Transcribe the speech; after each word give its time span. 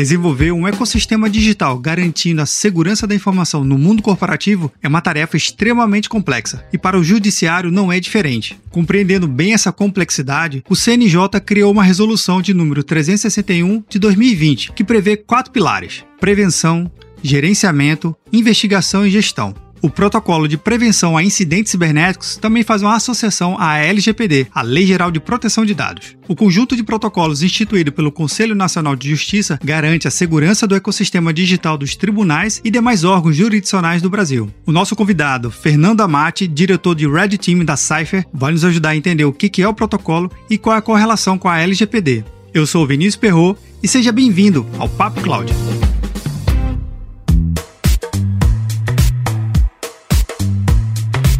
Desenvolver 0.00 0.50
um 0.50 0.66
ecossistema 0.66 1.28
digital 1.28 1.78
garantindo 1.78 2.40
a 2.40 2.46
segurança 2.46 3.06
da 3.06 3.14
informação 3.14 3.62
no 3.62 3.76
mundo 3.76 4.02
corporativo 4.02 4.72
é 4.82 4.88
uma 4.88 5.02
tarefa 5.02 5.36
extremamente 5.36 6.08
complexa 6.08 6.64
e 6.72 6.78
para 6.78 6.98
o 6.98 7.04
judiciário 7.04 7.70
não 7.70 7.92
é 7.92 8.00
diferente. 8.00 8.58
Compreendendo 8.70 9.28
bem 9.28 9.52
essa 9.52 9.70
complexidade, 9.70 10.64
o 10.70 10.74
CNJ 10.74 11.38
criou 11.44 11.70
uma 11.70 11.84
resolução 11.84 12.40
de 12.40 12.54
número 12.54 12.82
361 12.82 13.84
de 13.90 13.98
2020 13.98 14.72
que 14.72 14.82
prevê 14.82 15.18
quatro 15.18 15.52
pilares: 15.52 16.02
prevenção, 16.18 16.90
gerenciamento, 17.22 18.16
investigação 18.32 19.06
e 19.06 19.10
gestão. 19.10 19.54
O 19.82 19.88
protocolo 19.88 20.46
de 20.46 20.58
prevenção 20.58 21.16
a 21.16 21.22
incidentes 21.22 21.70
cibernéticos 21.70 22.36
também 22.36 22.62
faz 22.62 22.82
uma 22.82 22.94
associação 22.94 23.56
à 23.58 23.78
LGPD, 23.78 24.48
a 24.54 24.60
Lei 24.60 24.86
Geral 24.86 25.10
de 25.10 25.18
Proteção 25.18 25.64
de 25.64 25.72
Dados. 25.72 26.16
O 26.28 26.36
conjunto 26.36 26.76
de 26.76 26.82
protocolos 26.82 27.42
instituído 27.42 27.90
pelo 27.90 28.12
Conselho 28.12 28.54
Nacional 28.54 28.94
de 28.94 29.08
Justiça 29.08 29.58
garante 29.64 30.06
a 30.06 30.10
segurança 30.10 30.66
do 30.66 30.74
ecossistema 30.74 31.32
digital 31.32 31.78
dos 31.78 31.96
tribunais 31.96 32.60
e 32.62 32.70
demais 32.70 33.04
órgãos 33.04 33.34
jurisdicionais 33.34 34.02
do 34.02 34.10
Brasil. 34.10 34.50
O 34.66 34.72
nosso 34.72 34.94
convidado, 34.94 35.50
Fernando 35.50 36.02
Amati, 36.02 36.46
diretor 36.46 36.94
de 36.94 37.08
Red 37.08 37.38
Team 37.38 37.64
da 37.64 37.76
Cypher, 37.76 38.26
vai 38.32 38.52
nos 38.52 38.64
ajudar 38.66 38.90
a 38.90 38.96
entender 38.96 39.24
o 39.24 39.32
que 39.32 39.62
é 39.62 39.68
o 39.68 39.74
protocolo 39.74 40.30
e 40.50 40.58
qual 40.58 40.76
é 40.76 40.78
a 40.78 40.82
correlação 40.82 41.38
com 41.38 41.48
a 41.48 41.58
LGPD. 41.58 42.22
Eu 42.52 42.66
sou 42.66 42.86
Vinícius 42.86 43.16
Perro 43.16 43.56
e 43.82 43.88
seja 43.88 44.12
bem-vindo 44.12 44.66
ao 44.78 44.88
Papo 44.88 45.22
Cloud. 45.22 45.50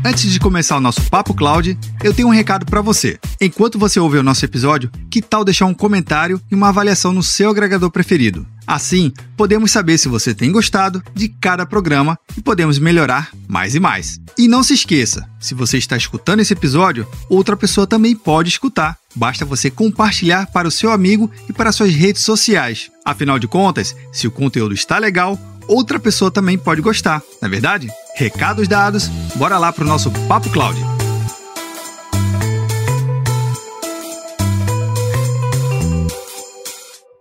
Antes 0.03 0.33
de 0.33 0.41
começar 0.41 0.79
o 0.79 0.81
nosso 0.81 1.03
Papo 1.11 1.35
Cloud, 1.35 1.79
eu 2.03 2.15
tenho 2.15 2.29
um 2.29 2.33
recado 2.33 2.65
para 2.65 2.81
você. 2.81 3.19
Enquanto 3.39 3.79
você 3.79 4.01
ouve 4.01 4.17
o 4.17 4.23
nosso 4.23 4.43
episódio, 4.43 4.91
que 5.11 5.21
tal 5.21 5.45
deixar 5.45 5.67
um 5.67 5.75
comentário 5.75 6.41
e 6.51 6.55
uma 6.55 6.71
avaliação 6.71 7.13
no 7.13 7.23
seu 7.23 7.51
agregador 7.51 7.91
preferido? 7.91 8.47
Assim, 8.67 9.13
podemos 9.37 9.71
saber 9.71 9.99
se 9.99 10.09
você 10.09 10.35
tem 10.35 10.51
gostado 10.51 11.03
de 11.15 11.29
cada 11.29 11.67
programa 11.67 12.19
e 12.35 12.41
podemos 12.41 12.79
melhorar 12.79 13.31
mais 13.47 13.75
e 13.75 13.81
mais. 13.81 14.19
E 14.39 14.49
não 14.49 14.63
se 14.63 14.73
esqueça, 14.73 15.29
se 15.39 15.55
você 15.55 15.77
está 15.77 15.99
escutando 15.99 16.41
esse 16.41 16.55
episódio, 16.55 17.07
outra 17.29 17.55
pessoa 17.55 17.87
também 17.87 18.17
pode 18.17 18.49
escutar. 18.49 18.97
Basta 19.15 19.45
você 19.45 19.71
compartilhar 19.71 20.47
para 20.47 20.69
o 20.69 20.71
seu 20.71 20.93
amigo 20.93 21.31
e 21.49 21.53
para 21.53 21.73
suas 21.73 21.93
redes 21.93 22.23
sociais. 22.23 22.91
Afinal 23.05 23.39
de 23.39 23.49
contas, 23.49 23.95
se 24.13 24.27
o 24.27 24.31
conteúdo 24.31 24.73
está 24.73 24.99
legal, 24.99 25.39
outra 25.67 25.99
pessoa 25.99 26.31
também 26.31 26.59
pode 26.59 26.81
gostar, 26.81 27.23
não 27.41 27.47
é 27.47 27.51
verdade? 27.51 27.89
Recados 28.17 28.69
dados, 28.69 29.09
bora 29.37 29.59
lá 29.59 29.73
para 29.73 29.85
o 29.85 29.87
nosso 29.87 30.11
Papo 30.29 30.51
Cloud. 30.51 30.79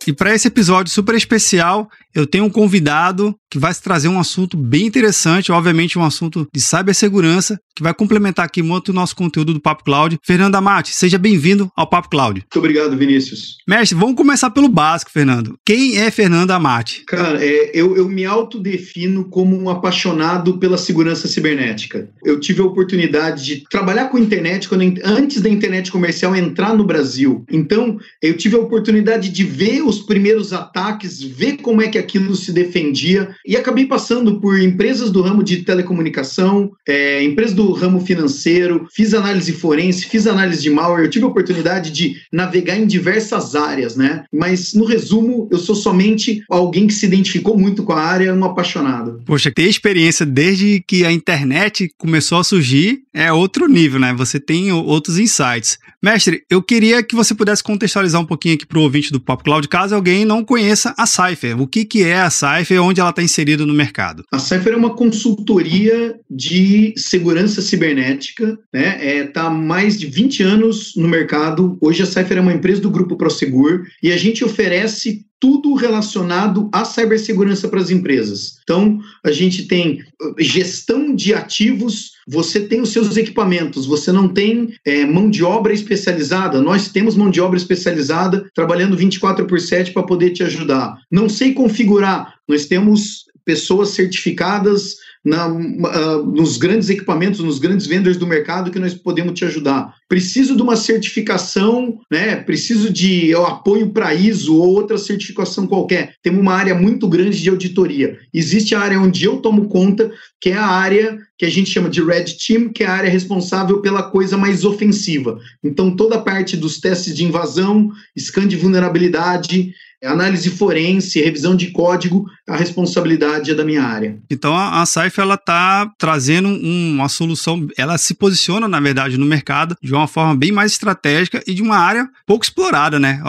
E 0.10 0.14
para 0.14 0.34
esse 0.34 0.48
episódio 0.48 0.92
super 0.92 1.14
especial, 1.14 1.88
eu 2.14 2.26
tenho 2.26 2.46
um 2.46 2.50
convidado 2.50 3.36
que 3.50 3.58
vai 3.58 3.74
trazer 3.74 4.08
um 4.08 4.20
assunto 4.20 4.56
bem 4.56 4.86
interessante, 4.86 5.52
obviamente 5.52 5.98
um 5.98 6.04
assunto 6.04 6.48
de 6.54 6.62
cibersegurança, 6.62 7.60
que 7.76 7.82
vai 7.82 7.94
complementar 7.94 8.46
aqui 8.46 8.62
muito 8.62 8.90
o 8.90 8.94
nosso 8.94 9.16
conteúdo 9.16 9.54
do 9.54 9.62
Papo 9.62 9.84
Cloud. 9.84 10.18
Fernando 10.24 10.56
Amati, 10.56 10.96
seja 10.96 11.18
bem-vindo 11.18 11.72
ao 11.76 11.90
Papo 11.90 12.10
Cloud. 12.10 12.42
Muito 12.42 12.60
obrigado, 12.60 12.96
Vinícius. 12.96 13.58
Mestre, 13.68 13.98
vamos 13.98 14.16
começar 14.16 14.50
pelo 14.52 14.68
básico, 14.68 15.12
Fernando. 15.12 15.56
Quem 15.66 15.98
é 15.98 16.12
Fernando 16.12 16.52
Amati? 16.52 17.04
Cara, 17.08 17.44
é, 17.44 17.72
eu, 17.74 17.96
eu 17.96 18.08
me 18.08 18.26
autodefino 18.26 19.26
como 19.26 19.58
um 19.58 19.70
apaixonado 19.70 20.58
pela 20.60 20.78
segurança 20.78 21.28
cibernética. 21.28 22.10
Eu 22.24 22.40
tive 22.40 22.62
a 22.62 22.66
oportunidade 22.66 23.44
de 23.46 23.64
trabalhar 23.70 24.10
com 24.10 24.18
a 24.18 24.22
internet 24.22 24.68
quando, 24.70 24.84
antes 25.04 25.42
da 25.42 25.50
internet 25.50 25.92
comercial 25.92 26.36
entrar 26.36 26.76
no 26.76 26.84
Brasil. 26.84 27.44
Então, 27.50 27.98
eu 28.22 28.36
tive 28.38 28.56
a 28.56 28.60
oportunidade 28.60 29.30
de 29.30 29.44
ver 29.44 29.82
os 29.82 30.00
primeiros 30.00 30.54
ataques, 30.54 31.22
ver 31.22 31.58
como 31.58 31.82
é 31.82 31.88
que 31.88 31.99
aquilo 32.00 32.36
se 32.36 32.52
defendia 32.52 33.36
e 33.46 33.56
acabei 33.56 33.86
passando 33.86 34.40
por 34.40 34.60
empresas 34.60 35.12
do 35.12 35.22
ramo 35.22 35.44
de 35.44 35.58
telecomunicação, 35.58 36.72
é, 36.88 37.24
empresas 37.24 37.54
do 37.54 37.72
ramo 37.72 38.00
financeiro, 38.00 38.88
fiz 38.94 39.14
análise 39.14 39.54
forense, 39.54 40.06
fiz 40.06 40.28
análise 40.28 40.62
de 40.62 40.70
malware, 40.70 41.04
eu 41.04 41.10
tive 41.10 41.26
a 41.26 41.28
oportunidade 41.28 41.92
de 41.92 42.16
navegar 42.32 42.78
em 42.78 42.88
diversas 42.88 43.56
áreas, 43.56 43.96
né? 43.96 44.24
Mas, 44.32 44.74
no 44.74 44.86
resumo, 44.86 45.48
eu 45.52 45.58
sou 45.58 45.76
somente 45.76 46.44
alguém 46.50 46.88
que 46.88 46.94
se 46.94 47.06
identificou 47.06 47.58
muito 47.58 47.84
com 47.84 47.94
a 47.94 48.02
área, 48.02 48.34
um 48.34 48.44
apaixonado. 48.44 49.22
Poxa, 49.26 49.52
ter 49.52 49.64
experiência 49.64 50.26
desde 50.26 50.84
que 50.88 51.06
a 51.06 51.12
internet 51.12 51.90
começou 51.98 52.40
a 52.40 52.44
surgir 52.44 53.04
é 53.14 53.32
outro 53.32 53.68
nível, 53.68 54.00
né? 54.00 54.14
Você 54.14 54.40
tem 54.40 54.72
outros 54.72 55.18
insights. 55.18 55.78
Mestre, 56.02 56.44
eu 56.50 56.62
queria 56.62 57.04
que 57.04 57.16
você 57.16 57.36
pudesse 57.36 57.62
contextualizar 57.62 58.22
um 58.22 58.26
pouquinho 58.26 58.56
aqui 58.56 58.66
para 58.66 58.80
o 58.80 58.84
ouvinte 58.84 59.12
do 59.12 59.20
Pop 59.20 59.44
Cloud, 59.44 59.68
caso 59.68 59.94
alguém 59.94 60.24
não 60.24 60.46
conheça 60.46 60.94
a 60.98 61.06
Cypher. 61.06 61.60
O 61.60 61.68
que, 61.68 61.84
que 61.90 62.04
é 62.04 62.22
a 62.22 62.30
Cypher, 62.30 62.82
onde 62.82 63.02
ela 63.02 63.10
está 63.10 63.24
inserida 63.24 63.66
no 63.66 63.74
mercado? 63.74 64.24
A 64.32 64.38
Cypher 64.38 64.74
é 64.74 64.78
uma 64.78 64.96
consultoria 64.96 66.16
de 66.30 66.94
segurança 66.96 67.62
cibernética, 67.62 68.58
né? 68.72 68.96
Está 68.96 69.06
é, 69.06 69.24
tá 69.26 69.44
há 69.48 69.50
mais 69.50 69.98
de 69.98 70.06
20 70.06 70.44
anos 70.44 70.94
no 70.96 71.08
mercado. 71.08 71.78
Hoje 71.82 72.04
a 72.04 72.06
Cypher 72.06 72.38
é 72.38 72.42
uma 72.42 72.54
empresa 72.54 72.82
do 72.82 72.92
grupo 72.92 73.18
Prosegur 73.18 73.84
e 74.04 74.12
a 74.12 74.18
gente 74.18 74.46
oferece 74.46 75.26
tudo 75.40 75.74
relacionado 75.74 76.70
à 76.74 76.84
cibersegurança 76.84 77.70
para 77.70 77.80
as 77.80 77.90
empresas. 77.90 78.60
Então, 78.64 79.00
a 79.24 79.32
gente 79.32 79.68
tem 79.68 80.02
uh, 80.22 80.36
gestão 80.38 81.16
de 81.16 81.34
ativos, 81.34 82.12
você 82.32 82.60
tem 82.60 82.80
os 82.80 82.92
seus 82.92 83.18
equipamentos, 83.18 83.88
você 83.88 84.12
não 84.12 84.28
tem 84.28 84.76
é, 84.86 85.04
mão 85.04 85.30
de 85.30 85.44
obra 85.44 85.74
especializada. 85.74 86.62
Nós 86.62 86.90
temos 86.90 87.16
mão 87.16 87.30
de 87.30 87.42
obra 87.42 87.58
especializada 87.58 88.48
trabalhando 88.54 88.96
24 88.96 89.48
por 89.48 89.60
7 89.60 89.92
para 89.92 90.04
poder 90.04 90.30
te 90.30 90.44
ajudar. 90.44 90.96
Não 91.12 91.28
sei 91.28 91.54
configurar, 91.54 92.36
nós 92.48 92.68
temos 92.68 93.26
pessoas 93.44 93.90
certificadas 93.90 94.98
na, 95.26 95.48
uh, 95.48 96.24
nos 96.24 96.58
grandes 96.58 96.90
equipamentos, 96.90 97.40
nos 97.40 97.58
grandes 97.58 97.88
vendors 97.88 98.16
do 98.16 98.28
mercado 98.28 98.70
que 98.70 98.80
nós 98.80 98.94
podemos 98.94 99.34
te 99.34 99.44
ajudar. 99.46 99.96
Preciso 100.10 100.56
de 100.56 100.62
uma 100.64 100.76
certificação, 100.76 102.00
né? 102.12 102.38
Preciso 102.38 102.92
de 102.92 103.32
apoio 103.36 103.92
para 103.92 104.14
ISO 104.14 104.56
ou 104.56 104.70
outra 104.70 104.98
certificação 104.98 105.68
qualquer. 105.68 106.16
Temos 106.24 106.42
uma 106.42 106.56
área 106.56 106.74
muito 106.74 107.08
grande 107.08 107.40
de 107.40 107.48
auditoria. 107.48 108.18
Existe 108.34 108.74
a 108.74 108.80
área 108.80 109.00
onde 109.00 109.24
eu 109.24 109.38
tomo 109.38 109.70
conta, 109.70 110.12
que 110.42 110.50
é 110.50 110.58
a 110.58 110.66
área 110.66 111.20
que 111.38 111.46
a 111.46 111.50
gente 111.50 111.70
chama 111.70 111.90
de 111.90 112.04
Red 112.04 112.26
Team, 112.46 112.70
que 112.70 112.84
é 112.84 112.88
a 112.88 112.92
área 112.92 113.10
responsável 113.10 113.82
pela 113.82 114.02
coisa 114.02 114.36
mais 114.36 114.66
ofensiva. 114.66 115.40
Então, 115.64 115.96
toda 115.96 116.16
a 116.16 116.22
parte 116.22 116.58
dos 116.58 116.80
testes 116.80 117.16
de 117.16 117.24
invasão, 117.24 117.92
scan 118.18 118.48
de 118.48 118.58
vulnerabilidade, 118.58 119.72
análise 120.04 120.50
forense, 120.50 121.22
revisão 121.22 121.56
de 121.56 121.68
código, 121.72 122.26
a 122.48 122.56
responsabilidade 122.56 123.52
é 123.52 123.56
da 123.56 123.66
minha 123.66 123.84
área. 123.84 124.18
Então 124.30 124.56
a, 124.56 124.82
a 124.82 124.86
Saif 124.86 125.20
ela 125.20 125.36
está 125.36 125.92
trazendo 125.98 126.48
um, 126.48 126.94
uma 126.94 127.10
solução, 127.10 127.68
ela 127.78 127.98
se 127.98 128.14
posiciona 128.14 128.68
na 128.68 128.80
verdade 128.80 129.18
no 129.18 129.26
mercado 129.26 129.76
de 129.82 129.94
uma 129.94 129.99
forma 130.08 130.36
bem 130.36 130.52
mais 130.52 130.72
estratégica 130.72 131.42
e 131.46 131.54
de 131.54 131.62
uma 131.62 131.78
área 131.78 132.08
pouco 132.26 132.44
explorada, 132.44 133.00
né? 133.00 133.22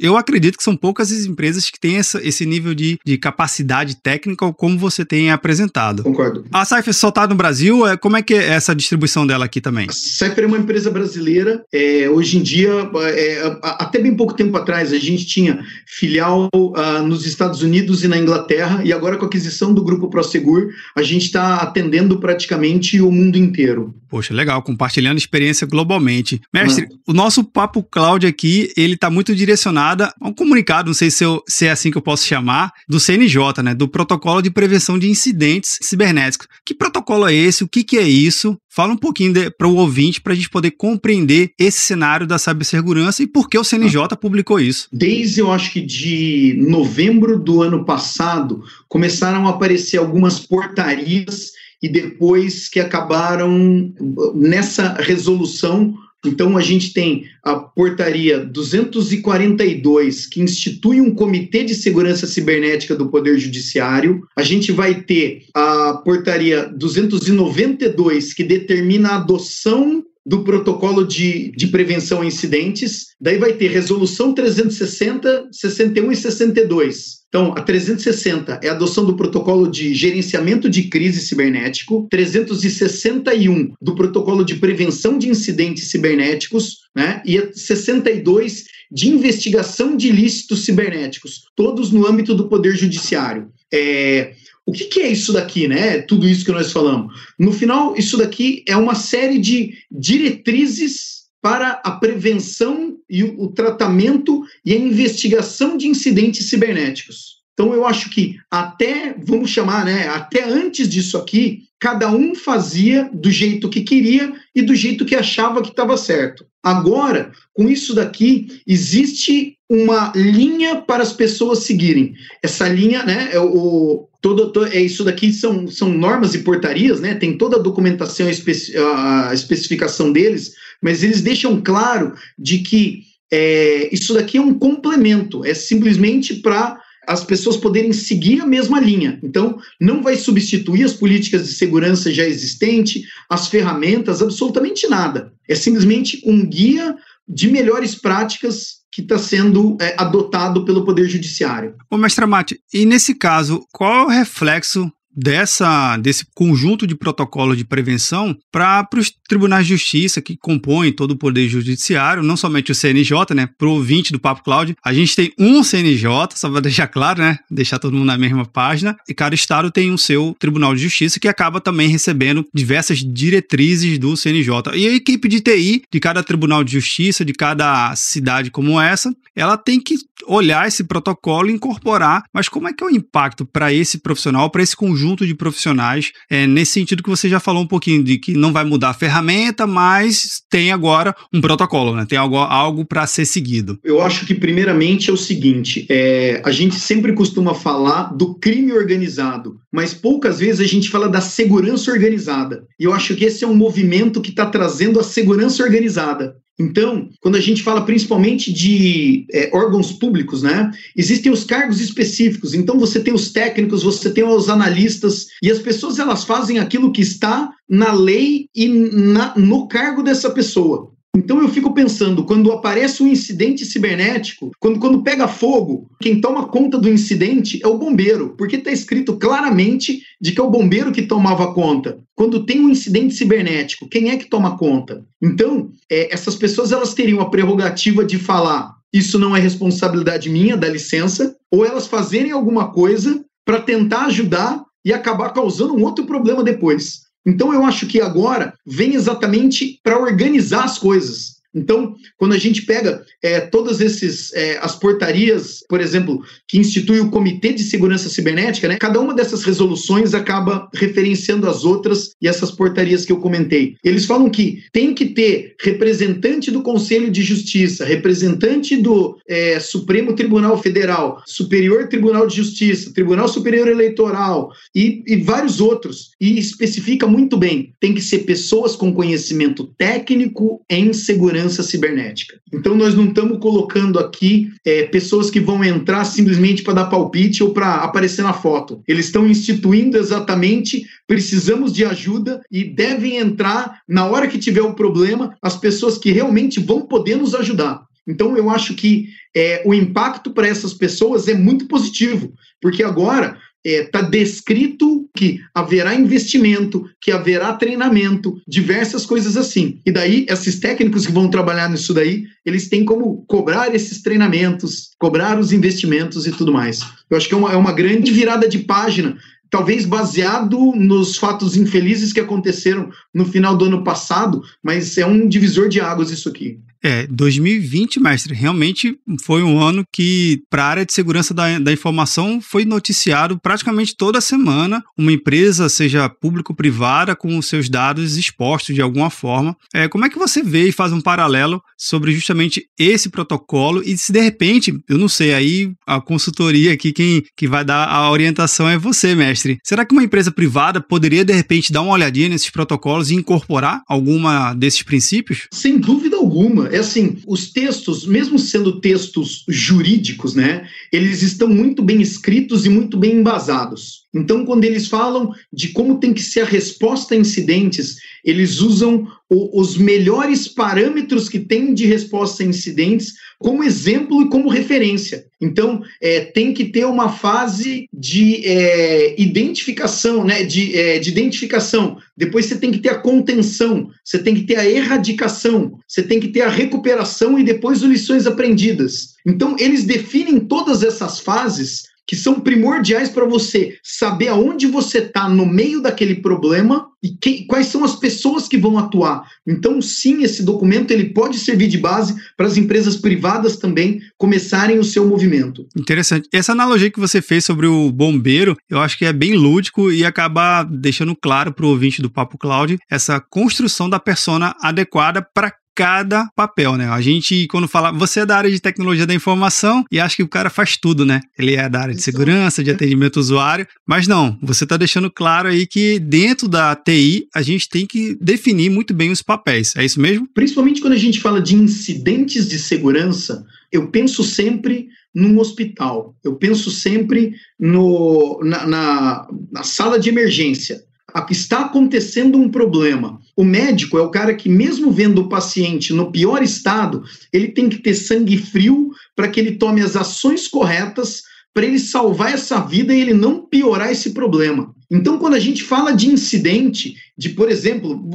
Eu, 0.00 0.16
acredito 0.16 0.56
que 0.56 0.62
são 0.62 0.76
poucas 0.76 1.12
as 1.12 1.24
empresas 1.24 1.70
que 1.70 1.78
têm 1.78 1.96
essa, 1.96 2.20
esse 2.26 2.44
nível 2.46 2.74
de, 2.74 2.98
de 3.04 3.18
capacidade 3.18 3.96
técnica 3.96 4.52
como 4.52 4.78
você 4.78 5.04
tem 5.04 5.30
apresentado. 5.30 6.02
Concordo. 6.02 6.44
A 6.52 6.64
Saif 6.64 6.92
só 6.92 7.08
está 7.08 7.26
no 7.26 7.34
Brasil, 7.34 7.86
é, 7.86 7.96
como 7.96 8.16
é 8.16 8.22
que 8.22 8.34
é 8.34 8.48
essa 8.48 8.74
distribuição 8.74 9.26
dela 9.26 9.44
aqui 9.44 9.60
também? 9.60 9.86
A 9.88 9.92
Saif 9.92 10.40
é 10.40 10.46
uma 10.46 10.58
empresa 10.58 10.90
brasileira, 10.90 11.64
é, 11.72 12.08
hoje 12.08 12.38
em 12.38 12.42
dia, 12.42 12.70
é, 13.12 13.58
até 13.62 13.98
bem 13.98 14.14
pouco 14.14 14.34
tempo 14.34 14.56
atrás, 14.56 14.92
a 14.92 14.98
gente 14.98 15.26
tinha 15.26 15.64
filial 15.86 16.48
uh, 16.54 17.02
nos 17.06 17.26
Estados 17.26 17.62
Unidos 17.62 18.04
e 18.04 18.08
na 18.08 18.18
Inglaterra, 18.18 18.82
e 18.84 18.92
agora 18.92 19.16
com 19.16 19.24
a 19.24 19.28
aquisição 19.28 19.72
do 19.72 19.82
grupo 19.82 20.08
Prosegur, 20.08 20.68
a 20.94 21.02
gente 21.02 21.26
está 21.26 21.56
atendendo 21.56 22.18
praticamente 22.18 23.00
o 23.00 23.10
mundo 23.10 23.36
inteiro. 23.36 23.94
Poxa, 24.08 24.32
legal, 24.32 24.62
compartilhando 24.62 25.18
experiência 25.18 25.66
globalmente. 25.66 26.15
Mestre, 26.52 26.86
o 27.06 27.12
nosso 27.12 27.44
Papo 27.44 27.82
Cloud 27.82 28.26
aqui, 28.26 28.72
ele 28.76 28.94
está 28.94 29.10
muito 29.10 29.34
direcionado 29.34 30.04
a 30.04 30.14
um 30.22 30.32
comunicado, 30.32 30.88
não 30.88 30.94
sei 30.94 31.10
se, 31.10 31.24
eu, 31.24 31.42
se, 31.48 31.66
é 31.66 31.70
assim 31.70 31.90
que 31.90 31.98
eu 31.98 32.02
posso 32.02 32.26
chamar, 32.26 32.72
do 32.88 33.00
CNJ, 33.00 33.62
né, 33.62 33.74
do 33.74 33.88
Protocolo 33.88 34.42
de 34.42 34.50
Prevenção 34.50 34.98
de 34.98 35.08
Incidentes 35.08 35.78
Cibernéticos. 35.82 36.46
Que 36.64 36.74
protocolo 36.74 37.28
é 37.28 37.34
esse? 37.34 37.64
O 37.64 37.68
que, 37.68 37.84
que 37.84 37.98
é 37.98 38.08
isso? 38.08 38.56
Fala 38.68 38.92
um 38.92 38.98
pouquinho 38.98 39.32
para 39.56 39.66
o 39.66 39.76
ouvinte 39.76 40.20
para 40.20 40.34
a 40.34 40.36
gente 40.36 40.50
poder 40.50 40.72
compreender 40.72 41.50
esse 41.58 41.80
cenário 41.80 42.26
da 42.26 42.38
cibersegurança 42.38 43.22
e 43.22 43.26
por 43.26 43.48
que 43.48 43.58
o 43.58 43.64
CNJ 43.64 44.08
publicou 44.20 44.60
isso. 44.60 44.86
Desde, 44.92 45.40
eu 45.40 45.50
acho 45.50 45.72
que 45.72 45.80
de 45.80 46.54
novembro 46.68 47.38
do 47.38 47.62
ano 47.62 47.86
passado, 47.86 48.62
começaram 48.86 49.46
a 49.46 49.50
aparecer 49.50 49.96
algumas 49.96 50.40
portarias 50.40 51.52
e 51.82 51.88
depois 51.88 52.68
que 52.68 52.80
acabaram 52.80 53.92
nessa 54.34 54.94
resolução 55.00 55.94
então, 56.24 56.56
a 56.56 56.62
gente 56.62 56.92
tem 56.92 57.24
a 57.42 57.54
portaria 57.56 58.38
242, 58.40 60.26
que 60.26 60.40
institui 60.40 61.00
um 61.00 61.14
comitê 61.14 61.62
de 61.62 61.74
segurança 61.74 62.26
cibernética 62.26 62.94
do 62.94 63.08
Poder 63.08 63.38
Judiciário. 63.38 64.26
A 64.36 64.42
gente 64.42 64.72
vai 64.72 65.02
ter 65.02 65.44
a 65.54 65.94
portaria 66.04 66.68
292, 66.68 68.32
que 68.34 68.42
determina 68.42 69.10
a 69.10 69.16
adoção 69.16 70.04
do 70.26 70.42
protocolo 70.42 71.06
de, 71.06 71.52
de 71.52 71.68
prevenção 71.68 72.20
a 72.20 72.26
incidentes, 72.26 73.06
daí 73.20 73.38
vai 73.38 73.52
ter 73.52 73.68
resolução 73.68 74.34
360, 74.34 75.48
61 75.52 76.10
e 76.10 76.16
62. 76.16 77.16
Então, 77.28 77.52
a 77.56 77.60
360 77.60 78.60
é 78.62 78.68
a 78.68 78.72
adoção 78.72 79.04
do 79.04 79.14
protocolo 79.14 79.70
de 79.70 79.94
gerenciamento 79.94 80.68
de 80.68 80.84
crise 80.84 81.20
cibernético, 81.20 82.08
361 82.10 83.74
do 83.80 83.94
protocolo 83.94 84.44
de 84.44 84.56
prevenção 84.56 85.16
de 85.16 85.28
incidentes 85.28 85.90
cibernéticos, 85.90 86.78
né? 86.94 87.22
E 87.24 87.38
a 87.38 87.52
62 87.52 88.64
de 88.90 89.08
investigação 89.08 89.96
de 89.96 90.08
ilícitos 90.08 90.64
cibernéticos, 90.64 91.42
todos 91.54 91.92
no 91.92 92.06
âmbito 92.06 92.34
do 92.34 92.48
Poder 92.48 92.76
Judiciário. 92.76 93.48
É, 93.72 94.32
o 94.66 94.72
que, 94.72 94.86
que, 94.86 95.00
é 95.00 95.08
isso 95.08 95.32
daqui, 95.32 95.68
né? 95.68 96.02
Tudo 96.02 96.28
isso 96.28 96.44
que 96.44 96.50
nós 96.50 96.72
falamos. 96.72 97.14
No 97.38 97.52
final, 97.52 97.96
isso 97.96 98.16
daqui 98.16 98.64
é 98.66 98.76
uma 98.76 98.96
série 98.96 99.38
de 99.38 99.74
diretrizes 99.88 101.26
para 101.40 101.80
a 101.84 101.92
prevenção 101.92 102.96
e 103.08 103.22
o, 103.22 103.44
o 103.44 103.48
tratamento 103.48 104.42
e 104.64 104.72
a 104.72 104.76
investigação 104.76 105.76
de 105.76 105.86
incidentes 105.86 106.48
cibernéticos. 106.48 107.36
Então, 107.52 107.72
eu 107.72 107.86
acho 107.86 108.10
que 108.10 108.36
até, 108.50 109.14
vamos 109.18 109.50
chamar, 109.50 109.84
né? 109.84 110.08
Até 110.08 110.44
antes 110.44 110.88
disso 110.88 111.16
aqui, 111.16 111.62
cada 111.78 112.10
um 112.10 112.34
fazia 112.34 113.08
do 113.12 113.30
jeito 113.30 113.68
que 113.68 113.82
queria 113.82 114.32
e 114.54 114.62
do 114.62 114.74
jeito 114.74 115.04
que 115.04 115.14
achava 115.14 115.62
que 115.62 115.70
estava 115.70 115.96
certo. 115.96 116.44
Agora, 116.62 117.30
com 117.54 117.68
isso 117.68 117.94
daqui, 117.94 118.60
existe 118.66 119.56
uma 119.70 120.12
linha 120.14 120.76
para 120.76 121.02
as 121.02 121.12
pessoas 121.12 121.60
seguirem. 121.60 122.14
Essa 122.42 122.68
linha, 122.68 123.04
né, 123.04 123.30
é 123.32 123.40
o 123.40 124.05
todo, 124.20 124.64
é 124.66 124.80
isso 124.80 125.04
daqui 125.04 125.32
são, 125.32 125.68
são 125.68 125.88
normas 125.88 126.34
e 126.34 126.40
portarias, 126.40 127.00
né? 127.00 127.14
Tem 127.14 127.36
toda 127.36 127.56
a 127.56 127.62
documentação, 127.62 128.26
a 128.26 129.34
especificação 129.34 130.12
deles, 130.12 130.54
mas 130.82 131.02
eles 131.02 131.22
deixam 131.22 131.60
claro 131.60 132.12
de 132.38 132.58
que 132.58 133.02
é, 133.32 133.88
isso 133.92 134.14
daqui 134.14 134.38
é 134.38 134.40
um 134.40 134.54
complemento, 134.54 135.44
é 135.44 135.54
simplesmente 135.54 136.34
para 136.34 136.80
as 137.06 137.22
pessoas 137.24 137.56
poderem 137.56 137.92
seguir 137.92 138.40
a 138.40 138.46
mesma 138.46 138.80
linha. 138.80 139.20
Então, 139.22 139.58
não 139.80 140.02
vai 140.02 140.16
substituir 140.16 140.84
as 140.84 140.92
políticas 140.92 141.46
de 141.46 141.54
segurança 141.54 142.12
já 142.12 142.24
existentes, 142.24 143.02
as 143.30 143.46
ferramentas, 143.46 144.20
absolutamente 144.20 144.88
nada. 144.88 145.32
É 145.48 145.54
simplesmente 145.54 146.20
um 146.26 146.44
guia 146.44 146.96
de 147.28 147.48
melhores 147.48 147.94
práticas 147.94 148.78
que 148.96 149.02
está 149.02 149.18
sendo 149.18 149.76
é, 149.78 149.94
adotado 149.98 150.64
pelo 150.64 150.82
Poder 150.82 151.06
Judiciário. 151.06 151.74
Ô, 151.90 151.98
mestre 151.98 152.24
Amati, 152.24 152.58
e 152.72 152.86
nesse 152.86 153.14
caso, 153.14 153.62
qual 153.70 153.92
é 153.92 154.04
o 154.06 154.08
reflexo 154.08 154.90
dessa, 155.16 155.96
desse 155.96 156.26
conjunto 156.34 156.86
de 156.86 156.94
protocolos 156.94 157.56
de 157.56 157.64
prevenção 157.64 158.36
para 158.52 158.86
os 158.94 159.12
tribunais 159.28 159.66
de 159.66 159.74
justiça 159.74 160.20
que 160.20 160.36
compõem 160.36 160.92
todo 160.92 161.12
o 161.12 161.16
poder 161.16 161.48
judiciário, 161.48 162.22
não 162.22 162.36
somente 162.36 162.70
o 162.70 162.74
CNJ, 162.74 163.34
né? 163.34 163.48
Para 163.58 163.68
o 163.68 163.72
ouvinte 163.72 164.12
do 164.12 164.20
Papo 164.20 164.42
Cloud, 164.44 164.76
a 164.84 164.92
gente 164.92 165.16
tem 165.16 165.32
um 165.38 165.62
CNJ, 165.62 166.08
só 166.34 166.50
para 166.50 166.60
deixar 166.66 166.88
claro, 166.88 167.20
né? 167.20 167.38
Deixar 167.50 167.78
todo 167.78 167.94
mundo 167.94 168.06
na 168.06 168.18
mesma 168.18 168.44
página, 168.44 168.96
e 169.08 169.14
cada 169.14 169.34
estado 169.34 169.70
tem 169.70 169.90
o 169.90 169.98
seu 169.98 170.36
tribunal 170.38 170.74
de 170.74 170.82
justiça 170.82 171.18
que 171.18 171.28
acaba 171.28 171.60
também 171.60 171.88
recebendo 171.88 172.46
diversas 172.52 172.98
diretrizes 172.98 173.98
do 173.98 174.16
CNJ. 174.16 174.50
E 174.74 174.86
a 174.86 174.94
equipe 174.94 175.28
de 175.28 175.40
TI 175.40 175.82
de 175.90 176.00
cada 176.00 176.22
tribunal 176.22 176.62
de 176.62 176.72
justiça, 176.72 177.24
de 177.24 177.32
cada 177.32 177.94
cidade 177.96 178.50
como 178.50 178.80
essa, 178.80 179.14
ela 179.34 179.56
tem 179.56 179.80
que 179.80 179.96
olhar 180.26 180.66
esse 180.66 180.84
protocolo 180.84 181.50
e 181.50 181.52
incorporar. 181.52 182.24
Mas 182.32 182.48
como 182.48 182.68
é 182.68 182.72
que 182.72 182.82
é 182.82 182.86
o 182.86 182.90
impacto 182.90 183.44
para 183.44 183.72
esse 183.72 183.98
profissional, 183.98 184.50
para 184.50 184.62
esse 184.62 184.76
conjunto 184.76 185.05
conjunto 185.06 185.26
de 185.26 185.34
profissionais, 185.34 186.12
é, 186.28 186.46
nesse 186.46 186.72
sentido 186.72 187.02
que 187.02 187.08
você 187.08 187.28
já 187.28 187.38
falou 187.38 187.62
um 187.62 187.66
pouquinho, 187.66 188.02
de 188.02 188.18
que 188.18 188.32
não 188.34 188.52
vai 188.52 188.64
mudar 188.64 188.90
a 188.90 188.94
ferramenta, 188.94 189.66
mas 189.66 190.42
tem 190.50 190.72
agora 190.72 191.14
um 191.32 191.40
protocolo, 191.40 191.94
né? 191.94 192.04
tem 192.04 192.18
algo, 192.18 192.36
algo 192.36 192.84
para 192.84 193.06
ser 193.06 193.24
seguido. 193.24 193.78
Eu 193.84 194.02
acho 194.02 194.26
que, 194.26 194.34
primeiramente, 194.34 195.10
é 195.10 195.12
o 195.12 195.16
seguinte: 195.16 195.86
é, 195.88 196.42
a 196.44 196.50
gente 196.50 196.74
sempre 196.74 197.12
costuma 197.12 197.54
falar 197.54 198.14
do 198.14 198.34
crime 198.34 198.72
organizado, 198.72 199.56
mas 199.72 199.94
poucas 199.94 200.40
vezes 200.40 200.60
a 200.60 200.68
gente 200.68 200.90
fala 200.90 201.08
da 201.08 201.20
segurança 201.20 201.92
organizada. 201.92 202.64
E 202.80 202.84
eu 202.84 202.92
acho 202.92 203.14
que 203.14 203.24
esse 203.24 203.44
é 203.44 203.46
um 203.46 203.54
movimento 203.54 204.20
que 204.20 204.30
está 204.30 204.46
trazendo 204.46 204.98
a 204.98 205.04
segurança 205.04 205.62
organizada. 205.62 206.34
Então, 206.58 207.10
quando 207.20 207.36
a 207.36 207.40
gente 207.40 207.62
fala 207.62 207.84
principalmente 207.84 208.52
de 208.52 209.26
é, 209.32 209.50
órgãos 209.52 209.92
públicos, 209.92 210.42
né, 210.42 210.70
existem 210.96 211.30
os 211.30 211.44
cargos 211.44 211.80
específicos. 211.80 212.54
Então, 212.54 212.78
você 212.78 212.98
tem 212.98 213.12
os 213.12 213.30
técnicos, 213.30 213.82
você 213.82 214.10
tem 214.10 214.24
os 214.24 214.48
analistas, 214.48 215.26
e 215.42 215.50
as 215.50 215.58
pessoas 215.58 215.98
elas 215.98 216.24
fazem 216.24 216.58
aquilo 216.58 216.92
que 216.92 217.02
está 217.02 217.52
na 217.68 217.92
lei 217.92 218.48
e 218.54 218.68
na, 218.68 219.34
no 219.36 219.68
cargo 219.68 220.02
dessa 220.02 220.30
pessoa. 220.30 220.95
Então 221.16 221.40
eu 221.40 221.48
fico 221.48 221.72
pensando, 221.72 222.24
quando 222.24 222.52
aparece 222.52 223.02
um 223.02 223.06
incidente 223.06 223.64
cibernético, 223.64 224.50
quando, 224.60 224.78
quando 224.78 225.02
pega 225.02 225.26
fogo, 225.26 225.88
quem 225.98 226.20
toma 226.20 226.46
conta 226.46 226.76
do 226.76 226.90
incidente 226.90 227.58
é 227.64 227.66
o 227.66 227.78
bombeiro, 227.78 228.34
porque 228.36 228.56
está 228.56 228.70
escrito 228.70 229.16
claramente 229.16 230.02
de 230.20 230.32
que 230.32 230.40
é 230.40 230.44
o 230.44 230.50
bombeiro 230.50 230.92
que 230.92 231.02
tomava 231.02 231.54
conta. 231.54 231.98
Quando 232.14 232.44
tem 232.44 232.60
um 232.60 232.68
incidente 232.68 233.14
cibernético, 233.14 233.88
quem 233.88 234.10
é 234.10 234.16
que 234.16 234.28
toma 234.28 234.58
conta? 234.58 235.04
Então, 235.22 235.70
é, 235.90 236.12
essas 236.12 236.36
pessoas 236.36 236.70
elas 236.70 236.92
teriam 236.92 237.20
a 237.20 237.30
prerrogativa 237.30 238.04
de 238.04 238.18
falar 238.18 238.76
isso 238.92 239.18
não 239.18 239.36
é 239.36 239.40
responsabilidade 239.40 240.30
minha, 240.30 240.56
dá 240.56 240.68
licença, 240.68 241.36
ou 241.50 241.66
elas 241.66 241.86
fazerem 241.86 242.32
alguma 242.32 242.72
coisa 242.72 243.22
para 243.44 243.60
tentar 243.60 244.06
ajudar 244.06 244.64
e 244.84 244.92
acabar 244.92 245.30
causando 245.30 245.74
um 245.74 245.82
outro 245.82 246.06
problema 246.06 246.42
depois. 246.42 247.05
Então 247.26 247.52
eu 247.52 247.64
acho 247.64 247.86
que 247.86 248.00
agora 248.00 248.54
vem 248.64 248.94
exatamente 248.94 249.80
para 249.82 249.98
organizar 249.98 250.64
as 250.64 250.78
coisas. 250.78 251.35
Então, 251.56 251.94
quando 252.18 252.34
a 252.34 252.38
gente 252.38 252.62
pega 252.62 253.02
é, 253.22 253.40
todas 253.40 253.80
esses 253.80 254.32
é, 254.34 254.58
as 254.60 254.76
portarias, 254.76 255.64
por 255.68 255.80
exemplo, 255.80 256.22
que 256.46 256.58
institui 256.58 257.00
o 257.00 257.10
Comitê 257.10 257.54
de 257.54 257.62
Segurança 257.62 258.10
Cibernética, 258.10 258.68
né, 258.68 258.76
cada 258.78 259.00
uma 259.00 259.14
dessas 259.14 259.42
resoluções 259.42 260.12
acaba 260.12 260.68
referenciando 260.74 261.48
as 261.48 261.64
outras 261.64 262.10
e 262.20 262.28
essas 262.28 262.50
portarias 262.50 263.06
que 263.06 263.12
eu 263.12 263.18
comentei. 263.18 263.76
Eles 263.82 264.04
falam 264.04 264.28
que 264.28 264.64
tem 264.70 264.92
que 264.92 265.06
ter 265.06 265.54
representante 265.62 266.50
do 266.50 266.62
Conselho 266.62 267.10
de 267.10 267.22
Justiça, 267.22 267.86
representante 267.86 268.76
do 268.76 269.16
é, 269.26 269.58
Supremo 269.58 270.12
Tribunal 270.12 270.60
Federal, 270.60 271.22
Superior 271.26 271.88
Tribunal 271.88 272.26
de 272.26 272.36
Justiça, 272.36 272.92
Tribunal 272.92 273.28
Superior 273.28 273.66
Eleitoral 273.68 274.50
e, 274.74 275.02
e 275.06 275.16
vários 275.16 275.60
outros. 275.60 276.10
E 276.20 276.38
especifica 276.38 277.06
muito 277.06 277.38
bem: 277.38 277.72
tem 277.80 277.94
que 277.94 278.02
ser 278.02 278.20
pessoas 278.20 278.76
com 278.76 278.92
conhecimento 278.92 279.64
técnico 279.78 280.60
em 280.68 280.92
segurança 280.92 281.45
segurança 281.46 281.62
cibernética. 281.62 282.38
Então, 282.52 282.74
nós 282.76 282.94
não 282.94 283.06
estamos 283.06 283.38
colocando 283.38 283.98
aqui 283.98 284.52
é, 284.64 284.84
pessoas 284.84 285.30
que 285.30 285.40
vão 285.40 285.64
entrar 285.64 286.04
simplesmente 286.04 286.62
para 286.62 286.74
dar 286.74 286.86
palpite 286.86 287.42
ou 287.42 287.50
para 287.50 287.76
aparecer 287.76 288.22
na 288.22 288.32
foto. 288.32 288.82
Eles 288.86 289.06
estão 289.06 289.26
instituindo 289.26 289.96
exatamente 289.96 290.86
precisamos 291.06 291.72
de 291.72 291.84
ajuda 291.84 292.42
e 292.50 292.64
devem 292.64 293.16
entrar 293.16 293.80
na 293.88 294.06
hora 294.06 294.26
que 294.26 294.38
tiver 294.38 294.62
o 294.62 294.68
um 294.68 294.74
problema 294.74 295.36
as 295.40 295.56
pessoas 295.56 295.96
que 295.96 296.10
realmente 296.10 296.58
vão 296.58 296.82
poder 296.82 297.16
nos 297.16 297.34
ajudar. 297.34 297.86
Então, 298.08 298.36
eu 298.36 298.50
acho 298.50 298.74
que 298.74 299.08
é, 299.34 299.62
o 299.64 299.74
impacto 299.74 300.30
para 300.30 300.46
essas 300.46 300.72
pessoas 300.72 301.28
é 301.28 301.34
muito 301.34 301.66
positivo, 301.66 302.32
porque 302.60 302.82
agora 302.82 303.36
está 303.66 303.98
é, 303.98 304.02
tá 304.02 304.02
descrito 304.02 305.08
que 305.16 305.40
haverá 305.54 305.94
investimento, 305.94 306.88
que 307.00 307.10
haverá 307.10 307.52
treinamento, 307.54 308.40
diversas 308.46 309.04
coisas 309.04 309.36
assim. 309.36 309.80
E 309.84 309.90
daí, 309.90 310.26
esses 310.28 310.60
técnicos 310.60 311.06
que 311.06 311.12
vão 311.12 311.28
trabalhar 311.28 311.68
nisso 311.68 311.92
daí, 311.92 312.24
eles 312.44 312.68
têm 312.68 312.84
como 312.84 313.24
cobrar 313.26 313.74
esses 313.74 314.02
treinamentos, 314.02 314.90
cobrar 314.98 315.38
os 315.38 315.52
investimentos 315.52 316.26
e 316.26 316.32
tudo 316.32 316.52
mais. 316.52 316.80
Eu 317.10 317.16
acho 317.16 317.28
que 317.28 317.34
é 317.34 317.36
uma, 317.36 317.52
é 317.52 317.56
uma 317.56 317.72
grande 317.72 318.12
virada 318.12 318.48
de 318.48 318.60
página 318.60 319.16
talvez 319.48 319.86
baseado 319.86 320.74
nos 320.74 321.16
fatos 321.16 321.56
infelizes 321.56 322.12
que 322.12 322.20
aconteceram 322.20 322.90
no 323.14 323.24
final 323.24 323.56
do 323.56 323.66
ano 323.66 323.84
passado, 323.84 324.42
mas 324.62 324.98
é 324.98 325.06
um 325.06 325.28
divisor 325.28 325.68
de 325.68 325.80
águas 325.80 326.10
isso 326.10 326.28
aqui. 326.28 326.58
É, 326.82 327.06
2020, 327.06 328.00
mestre, 328.00 328.34
realmente 328.34 328.96
foi 329.22 329.42
um 329.42 329.60
ano 329.60 329.84
que, 329.92 330.42
para 330.50 330.64
a 330.64 330.68
área 330.68 330.86
de 330.86 330.92
segurança 330.92 331.32
da, 331.32 331.58
da 331.58 331.72
informação, 331.72 332.40
foi 332.40 332.64
noticiado 332.64 333.38
praticamente 333.38 333.96
toda 333.96 334.20
semana 334.20 334.82
uma 334.96 335.12
empresa, 335.12 335.68
seja 335.68 336.08
público 336.08 336.52
ou 336.52 336.56
privada, 336.56 337.16
com 337.16 337.36
os 337.36 337.46
seus 337.46 337.68
dados 337.68 338.16
expostos 338.16 338.74
de 338.74 338.82
alguma 338.82 339.10
forma. 339.10 339.56
É, 339.74 339.88
como 339.88 340.04
é 340.04 340.08
que 340.08 340.18
você 340.18 340.42
vê 340.42 340.68
e 340.68 340.72
faz 340.72 340.92
um 340.92 341.00
paralelo 341.00 341.62
sobre 341.76 342.12
justamente 342.12 342.66
esse 342.78 343.08
protocolo 343.08 343.82
e 343.84 343.96
se 343.96 344.12
de 344.12 344.20
repente, 344.20 344.72
eu 344.88 344.98
não 344.98 345.08
sei, 345.08 345.34
aí 345.34 345.72
a 345.86 346.00
consultoria 346.00 346.72
aqui, 346.72 346.92
quem 346.92 347.24
que 347.36 347.48
vai 347.48 347.64
dar 347.64 347.88
a 347.88 348.10
orientação 348.10 348.68
é 348.68 348.78
você, 348.78 349.14
mestre. 349.14 349.58
Será 349.62 349.84
que 349.84 349.92
uma 349.92 350.04
empresa 350.04 350.30
privada 350.30 350.80
poderia 350.80 351.24
de 351.24 351.32
repente 351.32 351.72
dar 351.72 351.82
uma 351.82 351.92
olhadinha 351.92 352.28
nesses 352.28 352.50
protocolos 352.50 353.10
e 353.10 353.14
incorporar 353.14 353.82
alguma 353.88 354.54
desses 354.54 354.82
princípios? 354.82 355.48
Sem 355.52 355.78
dúvida 355.78 356.16
alguma. 356.16 356.65
É 356.72 356.78
assim, 356.78 357.18
os 357.26 357.50
textos, 357.52 358.06
mesmo 358.06 358.38
sendo 358.38 358.80
textos 358.80 359.44
jurídicos, 359.48 360.34
né, 360.34 360.68
eles 360.92 361.22
estão 361.22 361.48
muito 361.48 361.82
bem 361.82 362.00
escritos 362.00 362.66
e 362.66 362.68
muito 362.68 362.96
bem 362.96 363.16
embasados. 363.16 364.06
Então, 364.14 364.44
quando 364.46 364.64
eles 364.64 364.88
falam 364.88 365.32
de 365.52 365.68
como 365.68 366.00
tem 366.00 366.14
que 366.14 366.22
ser 366.22 366.40
a 366.40 366.46
resposta 366.46 367.14
a 367.14 367.18
incidentes, 367.18 367.96
eles 368.26 368.60
usam 368.60 369.06
o, 369.30 369.60
os 369.60 369.76
melhores 369.76 370.48
parâmetros 370.48 371.28
que 371.28 371.38
tem 371.38 371.72
de 371.72 371.86
resposta 371.86 372.42
a 372.42 372.46
incidentes 372.46 373.14
como 373.38 373.62
exemplo 373.62 374.20
e 374.22 374.28
como 374.28 374.48
referência. 374.48 375.26
Então, 375.40 375.82
é, 376.00 376.20
tem 376.20 376.52
que 376.52 376.64
ter 376.64 376.86
uma 376.86 377.10
fase 377.10 377.88
de 377.92 378.44
é, 378.44 379.20
identificação, 379.20 380.24
né? 380.24 380.42
De, 380.42 380.76
é, 380.76 380.98
de 380.98 381.10
identificação. 381.10 381.98
Depois 382.16 382.46
você 382.46 382.56
tem 382.56 382.72
que 382.72 382.78
ter 382.78 382.88
a 382.88 382.98
contenção, 382.98 383.90
você 384.02 384.18
tem 384.18 384.34
que 384.34 384.42
ter 384.42 384.56
a 384.56 384.68
erradicação, 384.68 385.78
você 385.86 386.02
tem 386.02 386.18
que 386.18 386.28
ter 386.28 386.40
a 386.40 386.48
recuperação 386.48 387.38
e 387.38 387.44
depois 387.44 387.82
lições 387.82 388.26
aprendidas. 388.26 389.14
Então, 389.26 389.54
eles 389.58 389.84
definem 389.84 390.40
todas 390.40 390.82
essas 390.82 391.20
fases 391.20 391.84
que 392.06 392.14
são 392.14 392.40
primordiais 392.40 393.08
para 393.08 393.24
você 393.24 393.76
saber 393.82 394.28
aonde 394.28 394.66
você 394.66 394.98
está 394.98 395.28
no 395.28 395.44
meio 395.44 395.80
daquele 395.80 396.16
problema 396.16 396.86
e 397.02 397.10
que, 397.10 397.44
quais 397.46 397.66
são 397.66 397.84
as 397.84 397.96
pessoas 397.96 398.48
que 398.48 398.56
vão 398.56 398.78
atuar. 398.78 399.24
Então, 399.46 399.80
sim, 399.82 400.22
esse 400.22 400.42
documento 400.42 400.90
ele 400.90 401.06
pode 401.06 401.38
servir 401.38 401.68
de 401.68 401.78
base 401.78 402.14
para 402.36 402.46
as 402.46 402.56
empresas 402.56 402.96
privadas 402.96 403.56
também 403.56 404.00
começarem 404.16 404.78
o 404.78 404.84
seu 404.84 405.06
movimento. 405.06 405.66
Interessante. 405.76 406.28
Essa 406.32 406.52
analogia 406.52 406.90
que 406.90 407.00
você 407.00 407.20
fez 407.20 407.44
sobre 407.44 407.66
o 407.66 407.92
bombeiro, 407.92 408.56
eu 408.70 408.80
acho 408.80 408.96
que 408.98 409.04
é 409.04 409.12
bem 409.12 409.34
lúdico 409.34 409.90
e 409.90 410.04
acaba 410.04 410.62
deixando 410.64 411.14
claro 411.14 411.52
para 411.52 411.66
o 411.66 411.70
ouvinte 411.70 412.02
do 412.02 412.10
Papo 412.10 412.38
Cloud 412.38 412.78
essa 412.90 413.20
construção 413.20 413.88
da 413.88 414.00
persona 414.00 414.54
adequada 414.60 415.22
para 415.22 415.52
cada 415.76 416.26
papel, 416.34 416.74
né? 416.76 416.88
A 416.88 417.02
gente, 417.02 417.46
quando 417.48 417.68
fala, 417.68 417.92
você 417.92 418.20
é 418.20 418.26
da 418.26 418.38
área 418.38 418.50
de 418.50 418.58
tecnologia 418.58 419.06
da 419.06 419.14
informação 419.14 419.84
e 419.92 420.00
acha 420.00 420.16
que 420.16 420.22
o 420.22 420.28
cara 420.28 420.48
faz 420.48 420.78
tudo, 420.78 421.04
né? 421.04 421.20
Ele 421.38 421.54
é 421.54 421.68
da 421.68 421.82
área 421.82 421.94
de 421.94 422.00
segurança, 422.00 422.64
de 422.64 422.70
atendimento 422.70 423.18
ao 423.18 423.20
usuário, 423.20 423.66
mas 423.86 424.08
não, 424.08 424.38
você 424.42 424.64
está 424.64 424.78
deixando 424.78 425.10
claro 425.10 425.48
aí 425.48 425.66
que 425.66 425.98
dentro 425.98 426.48
da 426.48 426.74
TI 426.74 427.28
a 427.34 427.42
gente 427.42 427.68
tem 427.68 427.86
que 427.86 428.16
definir 428.18 428.70
muito 428.70 428.94
bem 428.94 429.10
os 429.10 429.20
papéis, 429.20 429.76
é 429.76 429.84
isso 429.84 430.00
mesmo? 430.00 430.26
Principalmente 430.32 430.80
quando 430.80 430.94
a 430.94 430.98
gente 430.98 431.20
fala 431.20 431.42
de 431.42 431.54
incidentes 431.54 432.48
de 432.48 432.58
segurança, 432.58 433.44
eu 433.70 433.88
penso 433.88 434.24
sempre 434.24 434.88
num 435.14 435.38
hospital, 435.38 436.16
eu 436.24 436.36
penso 436.36 436.70
sempre 436.70 437.34
no, 437.60 438.40
na, 438.42 438.66
na, 438.66 439.28
na 439.52 439.62
sala 439.62 439.98
de 439.98 440.08
emergência 440.08 440.86
está 441.32 441.60
acontecendo 441.62 442.36
um 442.38 442.48
problema. 442.48 443.20
O 443.34 443.44
médico 443.44 443.96
é 443.98 444.02
o 444.02 444.10
cara 444.10 444.34
que, 444.34 444.48
mesmo 444.48 444.90
vendo 444.90 445.22
o 445.22 445.28
paciente 445.28 445.92
no 445.92 446.12
pior 446.12 446.42
estado, 446.42 447.02
ele 447.32 447.48
tem 447.48 447.68
que 447.68 447.78
ter 447.78 447.94
sangue 447.94 448.36
frio 448.36 448.90
para 449.14 449.28
que 449.28 449.40
ele 449.40 449.52
tome 449.52 449.80
as 449.80 449.96
ações 449.96 450.46
corretas 450.46 451.22
para 451.54 451.64
ele 451.64 451.78
salvar 451.78 452.34
essa 452.34 452.60
vida 452.60 452.94
e 452.94 453.00
ele 453.00 453.14
não 453.14 453.40
piorar 453.40 453.90
esse 453.90 454.10
problema. 454.10 454.74
Então, 454.90 455.18
quando 455.18 455.34
a 455.34 455.38
gente 455.38 455.62
fala 455.62 455.92
de 455.92 456.08
incidente, 456.08 456.94
de, 457.16 457.30
por 457.30 457.50
exemplo, 457.50 458.08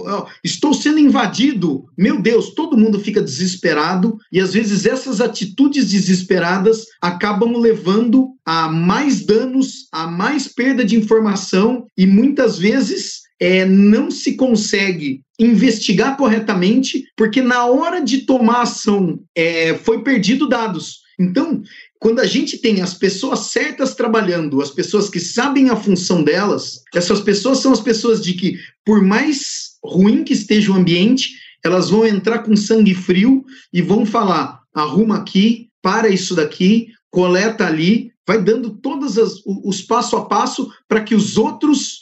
estou 0.44 0.74
sendo 0.74 1.00
invadido, 1.00 1.86
meu 1.98 2.22
Deus, 2.22 2.54
todo 2.54 2.78
mundo 2.78 3.00
fica 3.00 3.22
desesperado 3.22 4.18
e 4.32 4.40
às 4.40 4.54
vezes 4.54 4.86
essas 4.86 5.20
atitudes 5.20 5.90
desesperadas 5.90 6.86
acabam 7.02 7.58
levando 7.58 8.30
a 8.46 8.70
mais 8.70 9.26
danos, 9.26 9.88
a 9.92 10.08
mais 10.08 10.48
perda 10.48 10.86
de 10.86 10.96
informação 10.96 11.86
e 11.98 12.06
muitas 12.06 12.58
vezes 12.58 13.22
é, 13.40 13.66
não 13.66 14.12
se 14.12 14.36
consegue 14.36 15.22
investigar 15.40 16.16
corretamente, 16.16 17.06
porque 17.18 17.42
na 17.42 17.66
hora 17.66 18.00
de 18.00 18.20
tomar 18.20 18.62
ação 18.62 19.20
é, 19.36 19.74
foi 19.74 20.04
perdido 20.04 20.48
dados. 20.48 21.02
Então, 21.20 21.62
quando 22.02 22.20
a 22.20 22.26
gente 22.26 22.58
tem 22.58 22.82
as 22.82 22.96
pessoas 22.96 23.52
certas 23.52 23.94
trabalhando, 23.94 24.60
as 24.60 24.72
pessoas 24.72 25.08
que 25.08 25.20
sabem 25.20 25.70
a 25.70 25.76
função 25.76 26.24
delas, 26.24 26.82
essas 26.96 27.22
pessoas 27.22 27.60
são 27.60 27.72
as 27.72 27.80
pessoas 27.80 28.20
de 28.20 28.34
que, 28.34 28.58
por 28.84 29.04
mais 29.04 29.74
ruim 29.86 30.24
que 30.24 30.34
esteja 30.34 30.72
o 30.72 30.76
ambiente, 30.76 31.30
elas 31.64 31.92
vão 31.92 32.04
entrar 32.04 32.40
com 32.40 32.56
sangue 32.56 32.96
frio 32.96 33.46
e 33.72 33.84
vão 33.84 34.04
falar: 34.04 34.62
arruma 34.74 35.18
aqui, 35.18 35.70
para 35.80 36.10
isso 36.10 36.34
daqui, 36.34 36.88
coleta 37.12 37.68
ali, 37.68 38.12
vai 38.26 38.42
dando 38.42 38.72
todos 38.72 39.18
os 39.46 39.82
passo 39.84 40.18
a 40.18 40.26
passo 40.26 40.74
para 40.88 41.02
que 41.02 41.14
os 41.14 41.38
outros 41.38 42.00